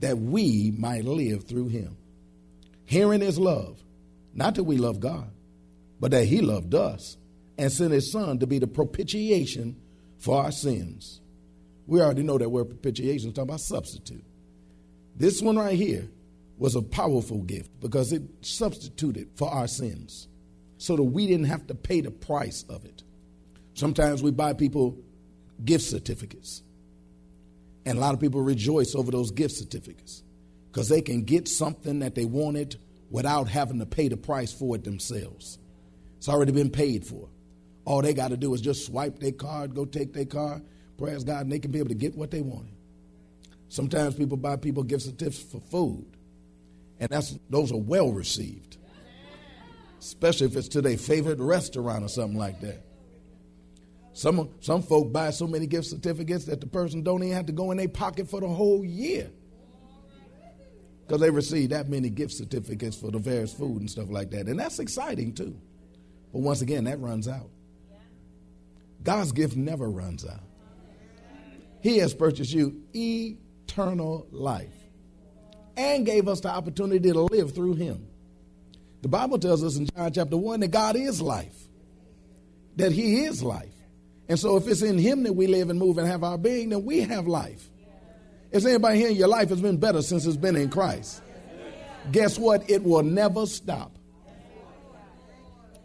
That 0.00 0.18
we 0.18 0.72
might 0.76 1.04
live 1.04 1.44
through 1.44 1.68
him. 1.68 1.96
Herein 2.84 3.22
is 3.22 3.38
love, 3.38 3.82
not 4.34 4.54
that 4.56 4.64
we 4.64 4.76
love 4.76 5.00
God, 5.00 5.30
but 5.98 6.10
that 6.10 6.26
he 6.26 6.42
loved 6.42 6.74
us 6.74 7.16
and 7.56 7.72
sent 7.72 7.92
his 7.92 8.12
Son 8.12 8.38
to 8.40 8.46
be 8.46 8.58
the 8.58 8.66
propitiation 8.66 9.80
for 10.18 10.42
our 10.42 10.52
sins. 10.52 11.20
We 11.86 12.00
already 12.00 12.22
know 12.22 12.36
that 12.36 12.50
word 12.50 12.68
propitiation 12.68 13.30
is 13.30 13.34
talking 13.34 13.50
about 13.50 13.60
substitute. 13.60 14.24
This 15.16 15.40
one 15.40 15.56
right 15.56 15.76
here 15.76 16.08
was 16.58 16.74
a 16.74 16.82
powerful 16.82 17.42
gift 17.42 17.70
because 17.80 18.12
it 18.12 18.22
substituted 18.42 19.28
for 19.36 19.50
our 19.50 19.66
sins 19.66 20.28
so 20.76 20.96
that 20.96 21.02
we 21.02 21.26
didn't 21.26 21.46
have 21.46 21.66
to 21.68 21.74
pay 21.74 22.00
the 22.00 22.10
price 22.10 22.64
of 22.68 22.84
it. 22.84 23.02
Sometimes 23.74 24.22
we 24.22 24.30
buy 24.30 24.54
people 24.54 24.96
gift 25.64 25.84
certificates. 25.84 26.62
And 27.86 27.98
a 27.98 28.00
lot 28.00 28.14
of 28.14 28.20
people 28.20 28.40
rejoice 28.40 28.94
over 28.94 29.10
those 29.10 29.30
gift 29.30 29.54
certificates 29.54 30.22
because 30.70 30.88
they 30.88 31.02
can 31.02 31.22
get 31.22 31.48
something 31.48 31.98
that 31.98 32.14
they 32.14 32.24
wanted 32.24 32.76
without 33.10 33.48
having 33.48 33.78
to 33.78 33.86
pay 33.86 34.08
the 34.08 34.16
price 34.16 34.52
for 34.52 34.74
it 34.74 34.84
themselves. 34.84 35.58
It's 36.16 36.28
already 36.28 36.52
been 36.52 36.70
paid 36.70 37.06
for. 37.06 37.28
All 37.84 38.00
they 38.00 38.14
got 38.14 38.28
to 38.28 38.36
do 38.36 38.54
is 38.54 38.62
just 38.62 38.86
swipe 38.86 39.18
their 39.18 39.32
card, 39.32 39.74
go 39.74 39.84
take 39.84 40.14
their 40.14 40.24
card, 40.24 40.62
praise 40.96 41.22
God, 41.22 41.42
and 41.42 41.52
they 41.52 41.58
can 41.58 41.70
be 41.70 41.78
able 41.78 41.90
to 41.90 41.94
get 41.94 42.16
what 42.16 42.30
they 42.30 42.40
wanted. 42.40 42.72
Sometimes 43.68 44.14
people 44.14 44.36
buy 44.36 44.56
people 44.56 44.82
gift 44.82 45.02
certificates 45.02 45.42
for 45.42 45.60
food, 45.60 46.06
and 46.98 47.10
that's 47.10 47.36
those 47.50 47.72
are 47.72 47.78
well 47.78 48.10
received, 48.10 48.78
especially 50.00 50.46
if 50.46 50.56
it's 50.56 50.68
to 50.68 50.80
their 50.80 50.96
favorite 50.96 51.40
restaurant 51.40 52.04
or 52.04 52.08
something 52.08 52.38
like 52.38 52.60
that. 52.60 52.82
Some, 54.14 54.48
some 54.60 54.80
folk 54.80 55.12
buy 55.12 55.30
so 55.30 55.46
many 55.46 55.66
gift 55.66 55.88
certificates 55.88 56.44
that 56.44 56.60
the 56.60 56.68
person 56.68 57.02
don't 57.02 57.22
even 57.24 57.34
have 57.34 57.46
to 57.46 57.52
go 57.52 57.72
in 57.72 57.76
their 57.76 57.88
pocket 57.88 58.30
for 58.30 58.40
the 58.40 58.48
whole 58.48 58.84
year. 58.84 59.28
Because 61.04 61.20
they 61.20 61.30
receive 61.30 61.70
that 61.70 61.88
many 61.88 62.08
gift 62.08 62.32
certificates 62.32 62.96
for 62.96 63.10
the 63.10 63.18
various 63.18 63.52
food 63.52 63.80
and 63.80 63.90
stuff 63.90 64.08
like 64.08 64.30
that. 64.30 64.46
And 64.46 64.58
that's 64.58 64.78
exciting 64.78 65.34
too. 65.34 65.60
But 66.32 66.42
once 66.42 66.62
again, 66.62 66.84
that 66.84 67.00
runs 67.00 67.26
out. 67.26 67.50
God's 69.02 69.32
gift 69.32 69.56
never 69.56 69.90
runs 69.90 70.24
out. 70.24 70.40
He 71.82 71.98
has 71.98 72.14
purchased 72.14 72.52
you 72.52 72.82
eternal 72.94 74.28
life 74.30 74.72
and 75.76 76.06
gave 76.06 76.28
us 76.28 76.40
the 76.40 76.48
opportunity 76.48 77.12
to 77.12 77.22
live 77.22 77.52
through 77.52 77.74
Him. 77.74 78.06
The 79.02 79.08
Bible 79.08 79.38
tells 79.38 79.62
us 79.62 79.76
in 79.76 79.86
John 79.86 80.12
chapter 80.12 80.36
1 80.36 80.60
that 80.60 80.68
God 80.68 80.96
is 80.96 81.20
life, 81.20 81.68
that 82.76 82.92
He 82.92 83.24
is 83.24 83.42
life. 83.42 83.73
And 84.28 84.38
so 84.38 84.56
if 84.56 84.66
it's 84.66 84.82
in 84.82 84.98
him 84.98 85.22
that 85.24 85.34
we 85.34 85.46
live 85.46 85.70
and 85.70 85.78
move 85.78 85.98
and 85.98 86.06
have 86.06 86.24
our 86.24 86.38
being, 86.38 86.70
then 86.70 86.84
we 86.84 87.00
have 87.00 87.26
life. 87.26 87.70
Is 88.52 88.64
anybody 88.64 88.98
here 88.98 89.10
your 89.10 89.28
life 89.28 89.48
has 89.50 89.60
been 89.60 89.76
better 89.76 90.00
since 90.00 90.24
it's 90.26 90.36
been 90.36 90.56
in 90.56 90.70
Christ? 90.70 91.22
Guess 92.12 92.38
what? 92.38 92.68
It 92.70 92.82
will 92.82 93.02
never 93.02 93.46
stop. 93.46 93.98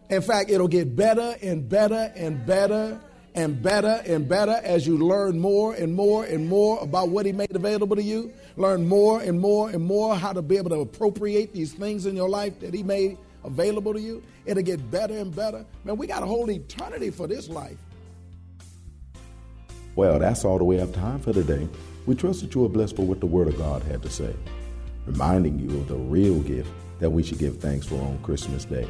In 0.09 0.21
fact, 0.21 0.49
it'll 0.49 0.67
get 0.67 0.95
better 0.95 1.35
and 1.41 1.67
better 1.67 2.11
and 2.15 2.45
better 2.45 2.99
and 3.35 3.61
better 3.61 4.01
and 4.05 4.27
better 4.27 4.59
as 4.63 4.87
you 4.87 4.97
learn 4.97 5.39
more 5.39 5.73
and 5.75 5.93
more 5.93 6.25
and 6.25 6.47
more 6.47 6.79
about 6.81 7.09
what 7.09 7.25
he 7.25 7.31
made 7.31 7.55
available 7.55 7.95
to 7.95 8.03
you. 8.03 8.31
Learn 8.55 8.87
more 8.87 9.21
and 9.21 9.39
more 9.39 9.69
and 9.69 9.83
more 9.83 10.15
how 10.15 10.33
to 10.33 10.41
be 10.41 10.57
able 10.57 10.71
to 10.71 10.79
appropriate 10.79 11.53
these 11.53 11.73
things 11.73 12.05
in 12.05 12.15
your 12.15 12.29
life 12.29 12.59
that 12.59 12.73
he 12.73 12.83
made 12.83 13.17
available 13.43 13.93
to 13.93 14.01
you. 14.01 14.23
It'll 14.45 14.63
get 14.63 14.89
better 14.89 15.17
and 15.17 15.35
better. 15.35 15.65
Man, 15.83 15.97
we 15.97 16.07
got 16.07 16.23
a 16.23 16.25
whole 16.25 16.49
eternity 16.49 17.11
for 17.11 17.27
this 17.27 17.47
life. 17.49 17.77
Well, 19.95 20.19
that's 20.19 20.45
all 20.45 20.57
the 20.57 20.63
way 20.63 20.77
have 20.77 20.93
time 20.93 21.19
for 21.19 21.33
today. 21.33 21.67
We 22.05 22.15
trust 22.15 22.41
that 22.41 22.55
you 22.55 22.65
are 22.65 22.69
blessed 22.69 22.95
for 22.95 23.05
what 23.05 23.19
the 23.19 23.25
Word 23.25 23.47
of 23.47 23.57
God 23.57 23.83
had 23.83 24.01
to 24.03 24.09
say, 24.09 24.33
reminding 25.05 25.59
you 25.59 25.79
of 25.79 25.87
the 25.87 25.95
real 25.95 26.39
gift 26.39 26.69
that 26.99 27.09
we 27.09 27.23
should 27.23 27.39
give 27.39 27.57
thanks 27.57 27.87
for 27.87 28.01
on 28.01 28.19
Christmas 28.23 28.65
Day. 28.65 28.87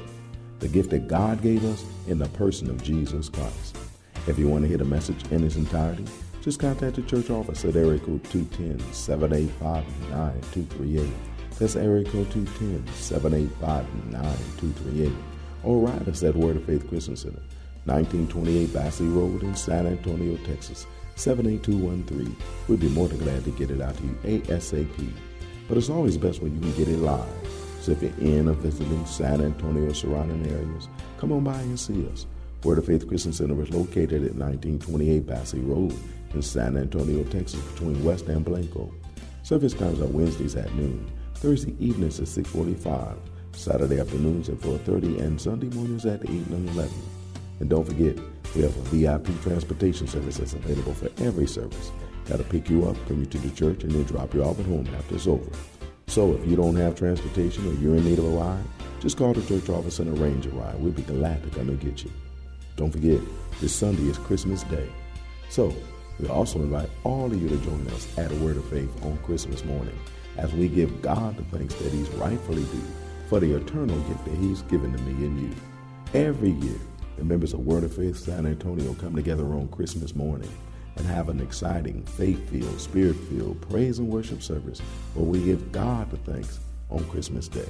The 0.59 0.67
gift 0.67 0.89
that 0.91 1.07
God 1.07 1.41
gave 1.41 1.65
us 1.65 1.83
in 2.07 2.19
the 2.19 2.27
person 2.29 2.69
of 2.69 2.83
Jesus 2.83 3.29
Christ. 3.29 3.77
If 4.27 4.37
you 4.37 4.47
want 4.47 4.63
to 4.63 4.67
hear 4.67 4.77
the 4.77 4.85
message 4.85 5.25
in 5.31 5.43
its 5.43 5.55
entirety, 5.55 6.05
just 6.41 6.59
contact 6.59 6.95
the 6.95 7.01
church 7.01 7.29
office 7.29 7.65
at 7.65 7.75
area 7.75 7.99
code 7.99 8.23
210-785-9238. 8.23 11.11
That's 11.57 11.75
area 11.75 12.05
code 12.05 12.29
210-785-9238. 12.29 15.15
Or 15.63 15.79
write 15.79 16.07
us 16.07 16.23
at 16.23 16.35
Word 16.35 16.55
of 16.55 16.63
Faith 16.63 16.87
Christian 16.87 17.15
Center, 17.15 17.41
1928 17.89 18.71
Basse 18.71 19.01
Road 19.01 19.41
in 19.41 19.55
San 19.55 19.87
Antonio, 19.87 20.37
Texas 20.45 20.85
78213. 21.15 22.35
We'd 22.67 22.79
be 22.79 22.87
more 22.89 23.07
than 23.07 23.17
glad 23.17 23.43
to 23.45 23.51
get 23.51 23.71
it 23.71 23.81
out 23.81 23.97
to 23.97 24.03
you 24.03 24.41
ASAP. 24.41 25.11
But 25.67 25.77
it's 25.77 25.89
always 25.89 26.15
best 26.15 26.41
when 26.41 26.53
you 26.53 26.61
can 26.61 26.73
get 26.73 26.87
it 26.87 26.99
live. 26.99 27.27
So 27.81 27.93
if 27.93 28.03
you're 28.03 28.11
in 28.19 28.47
or 28.47 28.53
visiting 28.53 29.05
San 29.07 29.41
Antonio 29.41 29.91
surrounding 29.93 30.45
areas, 30.51 30.87
come 31.17 31.31
on 31.31 31.43
by 31.43 31.59
and 31.59 31.79
see 31.79 32.07
us. 32.07 32.27
Word 32.63 32.77
of 32.77 32.85
Faith 32.85 33.07
Christian 33.07 33.33
Center 33.33 33.59
is 33.61 33.71
located 33.71 34.23
at 34.23 34.35
1928 34.35 35.25
Basse 35.25 35.55
Road 35.55 35.95
in 36.33 36.41
San 36.43 36.77
Antonio, 36.77 37.23
Texas, 37.23 37.61
between 37.71 38.03
West 38.03 38.27
and 38.27 38.45
Blanco. 38.45 38.93
Service 39.41 39.73
times 39.73 39.99
are 39.99 40.05
Wednesdays 40.05 40.55
at 40.55 40.71
noon, 40.75 41.09
Thursday 41.35 41.75
evenings 41.79 42.19
at 42.19 42.27
6:45, 42.27 43.17
Saturday 43.53 43.99
afternoons 43.99 44.47
at 44.49 44.59
4:30, 44.61 45.19
and 45.19 45.41
Sunday 45.41 45.69
mornings 45.69 46.05
at 46.05 46.21
8 46.29 46.29
and 46.29 46.69
11. 46.69 46.93
And 47.59 47.69
don't 47.69 47.85
forget, 47.85 48.17
we 48.55 48.61
have 48.61 48.75
a 48.75 48.81
VIP 48.89 49.27
transportation 49.41 50.07
service 50.07 50.37
that's 50.37 50.53
available 50.53 50.93
for 50.93 51.09
every 51.23 51.47
service. 51.47 51.91
That'll 52.25 52.45
pick 52.45 52.69
you 52.69 52.87
up, 52.87 52.95
bring 53.07 53.19
you 53.19 53.25
to 53.25 53.37
the 53.37 53.55
church, 53.55 53.83
and 53.83 53.91
then 53.91 54.03
drop 54.03 54.33
you 54.33 54.43
off 54.43 54.59
at 54.59 54.65
home 54.65 54.87
after 54.97 55.15
it's 55.15 55.27
over. 55.27 55.49
So 56.07 56.33
if 56.33 56.47
you 56.47 56.55
don't 56.55 56.75
have 56.75 56.95
transportation 56.95 57.67
or 57.67 57.73
you're 57.73 57.95
in 57.95 58.05
need 58.05 58.19
of 58.19 58.25
a 58.25 58.29
ride, 58.29 58.63
just 58.99 59.17
call 59.17 59.33
the 59.33 59.45
church 59.45 59.69
office 59.69 59.99
and 59.99 60.17
arrange 60.17 60.45
a 60.45 60.49
ride. 60.49 60.79
We'll 60.79 60.91
be 60.91 61.03
glad 61.03 61.43
to 61.43 61.49
come 61.49 61.69
and 61.69 61.79
get 61.79 62.03
you. 62.03 62.11
Don't 62.75 62.91
forget, 62.91 63.19
this 63.59 63.75
Sunday 63.75 64.09
is 64.09 64.17
Christmas 64.17 64.63
Day. 64.63 64.89
So 65.49 65.73
We 66.19 66.27
also 66.27 66.59
invite 66.59 66.89
all 67.03 67.31
of 67.31 67.41
you 67.41 67.47
to 67.47 67.57
join 67.57 67.87
us 67.87 68.17
at 68.17 68.31
a 68.31 68.35
Word 68.35 68.57
of 68.57 68.65
Faith 68.69 68.91
on 69.05 69.17
Christmas 69.19 69.63
morning 69.63 69.97
as 70.37 70.51
we 70.53 70.67
give 70.67 71.01
God 71.01 71.37
the 71.37 71.43
thanks 71.57 71.75
that 71.75 71.93
He's 71.93 72.09
rightfully 72.11 72.63
due 72.63 72.87
for 73.27 73.39
the 73.39 73.53
eternal 73.55 73.97
gift 74.01 74.25
that 74.25 74.35
He's 74.35 74.61
given 74.63 74.91
to 74.91 75.01
me 75.03 75.25
and 75.25 75.41
you. 75.41 75.55
Every 76.13 76.51
year, 76.51 76.79
the 77.19 77.25
members 77.25 77.53
of 77.53 77.59
Word 77.59 77.83
of 77.83 77.93
Faith 77.93 78.17
San 78.17 78.45
Antonio 78.45 78.93
come 78.95 79.15
together 79.15 79.45
on 79.45 79.67
Christmas 79.67 80.15
morning 80.15 80.49
and 80.95 81.05
have 81.05 81.29
an 81.29 81.41
exciting, 81.41 82.03
faith 82.05 82.49
filled, 82.49 82.79
spirit 82.79 83.15
filled 83.29 83.61
praise 83.69 83.99
and 83.99 84.07
worship 84.07 84.41
service 84.41 84.79
where 85.13 85.25
we 85.25 85.43
give 85.43 85.71
God 85.71 86.09
the 86.09 86.17
thanks 86.31 86.59
on 86.89 87.03
Christmas 87.09 87.47
Day. 87.47 87.69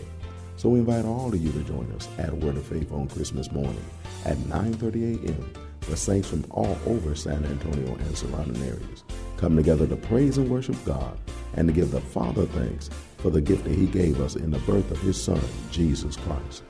So 0.55 0.69
we 0.69 0.79
invite 0.79 1.05
all 1.05 1.33
of 1.33 1.41
you 1.41 1.51
to 1.51 1.63
join 1.63 1.91
us 1.93 2.07
at 2.17 2.31
Word 2.31 2.57
of 2.57 2.65
Faith 2.65 2.91
on 2.91 3.07
Christmas 3.07 3.51
morning 3.51 3.83
at 4.23 4.37
9:30 4.37 5.25
a.m 5.25 5.53
where 5.89 5.97
saints 5.97 6.29
from 6.29 6.45
all 6.51 6.77
over 6.85 7.15
San 7.15 7.43
Antonio 7.45 7.95
and 7.95 8.17
surrounding 8.17 8.61
areas 8.61 9.03
come 9.37 9.55
together 9.55 9.87
to 9.87 9.95
praise 9.95 10.37
and 10.37 10.47
worship 10.49 10.75
God 10.85 11.17
and 11.55 11.67
to 11.67 11.73
give 11.73 11.89
the 11.89 12.01
Father 12.01 12.45
thanks 12.45 12.91
for 13.17 13.31
the 13.31 13.41
gift 13.41 13.63
that 13.63 13.73
He 13.73 13.87
gave 13.87 14.21
us 14.21 14.35
in 14.35 14.51
the 14.51 14.59
birth 14.59 14.91
of 14.91 14.99
His 15.01 15.21
Son, 15.21 15.41
Jesus 15.71 16.15
Christ, 16.15 16.63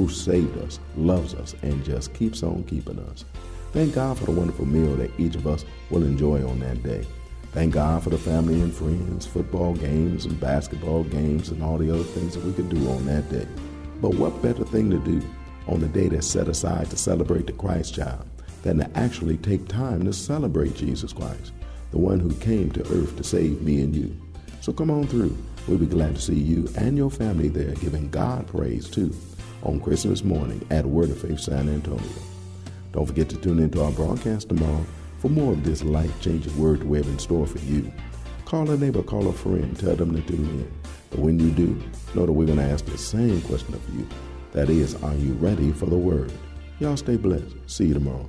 who 0.00 0.08
saved 0.08 0.56
us, 0.58 0.80
loves 0.96 1.34
us, 1.34 1.54
and 1.62 1.84
just 1.84 2.14
keeps 2.14 2.42
on 2.42 2.64
keeping 2.64 2.98
us. 2.98 3.26
Thank 3.72 3.94
God 3.94 4.18
for 4.18 4.24
the 4.24 4.32
wonderful 4.32 4.66
meal 4.66 4.96
that 4.96 5.10
each 5.18 5.34
of 5.34 5.46
us 5.46 5.64
will 5.90 6.04
enjoy 6.04 6.46
on 6.48 6.58
that 6.60 6.82
day. 6.82 7.06
Thank 7.52 7.74
God 7.74 8.02
for 8.02 8.10
the 8.10 8.18
family 8.18 8.60
and 8.62 8.72
friends, 8.72 9.26
football 9.26 9.74
games 9.74 10.24
and 10.24 10.40
basketball 10.40 11.04
games, 11.04 11.50
and 11.50 11.62
all 11.62 11.76
the 11.76 11.92
other 11.92 12.02
things 12.02 12.34
that 12.34 12.44
we 12.44 12.52
can 12.54 12.68
do 12.68 12.90
on 12.90 13.04
that 13.06 13.28
day. 13.30 13.46
But 14.00 14.14
what 14.14 14.40
better 14.40 14.64
thing 14.64 14.90
to 14.90 14.98
do 14.98 15.20
on 15.66 15.80
the 15.80 15.88
day 15.88 16.08
that's 16.08 16.26
set 16.26 16.48
aside 16.48 16.88
to 16.90 16.96
celebrate 16.96 17.46
the 17.46 17.52
Christ 17.52 17.94
child 17.94 18.26
than 18.62 18.78
to 18.78 18.98
actually 18.98 19.36
take 19.36 19.68
time 19.68 20.04
to 20.04 20.12
celebrate 20.12 20.74
Jesus 20.76 21.12
Christ, 21.12 21.52
the 21.90 21.98
one 21.98 22.20
who 22.20 22.32
came 22.36 22.70
to 22.72 22.80
earth 22.92 23.16
to 23.16 23.24
save 23.24 23.60
me 23.60 23.82
and 23.82 23.94
you. 23.94 24.16
So 24.62 24.72
come 24.72 24.90
on 24.90 25.06
through. 25.06 25.36
We'll 25.68 25.78
be 25.78 25.86
glad 25.86 26.14
to 26.14 26.20
see 26.22 26.38
you 26.38 26.68
and 26.76 26.96
your 26.96 27.10
family 27.10 27.48
there 27.48 27.74
giving 27.74 28.08
God 28.10 28.46
praise 28.46 28.88
too 28.88 29.14
on 29.62 29.80
Christmas 29.80 30.24
morning 30.24 30.64
at 30.70 30.86
Word 30.86 31.10
of 31.10 31.20
Faith 31.20 31.40
San 31.40 31.68
Antonio. 31.68 32.04
Don't 32.92 33.06
forget 33.06 33.28
to 33.28 33.36
tune 33.36 33.58
into 33.58 33.82
our 33.82 33.92
broadcast 33.92 34.48
tomorrow 34.48 34.84
for 35.18 35.28
more 35.28 35.52
of 35.52 35.64
this 35.64 35.82
life 35.82 36.12
changing 36.20 36.56
word 36.58 36.82
we 36.82 36.98
have 36.98 37.06
in 37.06 37.18
store 37.18 37.46
for 37.46 37.58
you. 37.60 37.92
Call 38.44 38.70
a 38.70 38.76
neighbor, 38.76 39.02
call 39.02 39.28
a 39.28 39.32
friend, 39.32 39.78
tell 39.78 39.94
them 39.94 40.14
to 40.14 40.22
tune 40.22 40.48
in. 40.48 40.72
But 41.10 41.20
when 41.20 41.38
you 41.38 41.50
do, 41.50 41.80
know 42.14 42.26
that 42.26 42.32
we're 42.32 42.46
going 42.46 42.58
to 42.58 42.64
ask 42.64 42.84
the 42.84 42.98
same 42.98 43.40
question 43.42 43.74
of 43.74 43.94
you. 43.94 44.08
That 44.52 44.70
is, 44.70 45.00
are 45.02 45.14
you 45.14 45.34
ready 45.34 45.72
for 45.72 45.86
the 45.86 45.96
word? 45.96 46.32
Y'all 46.80 46.96
stay 46.96 47.16
blessed. 47.16 47.54
See 47.66 47.86
you 47.86 47.94
tomorrow. 47.94 48.28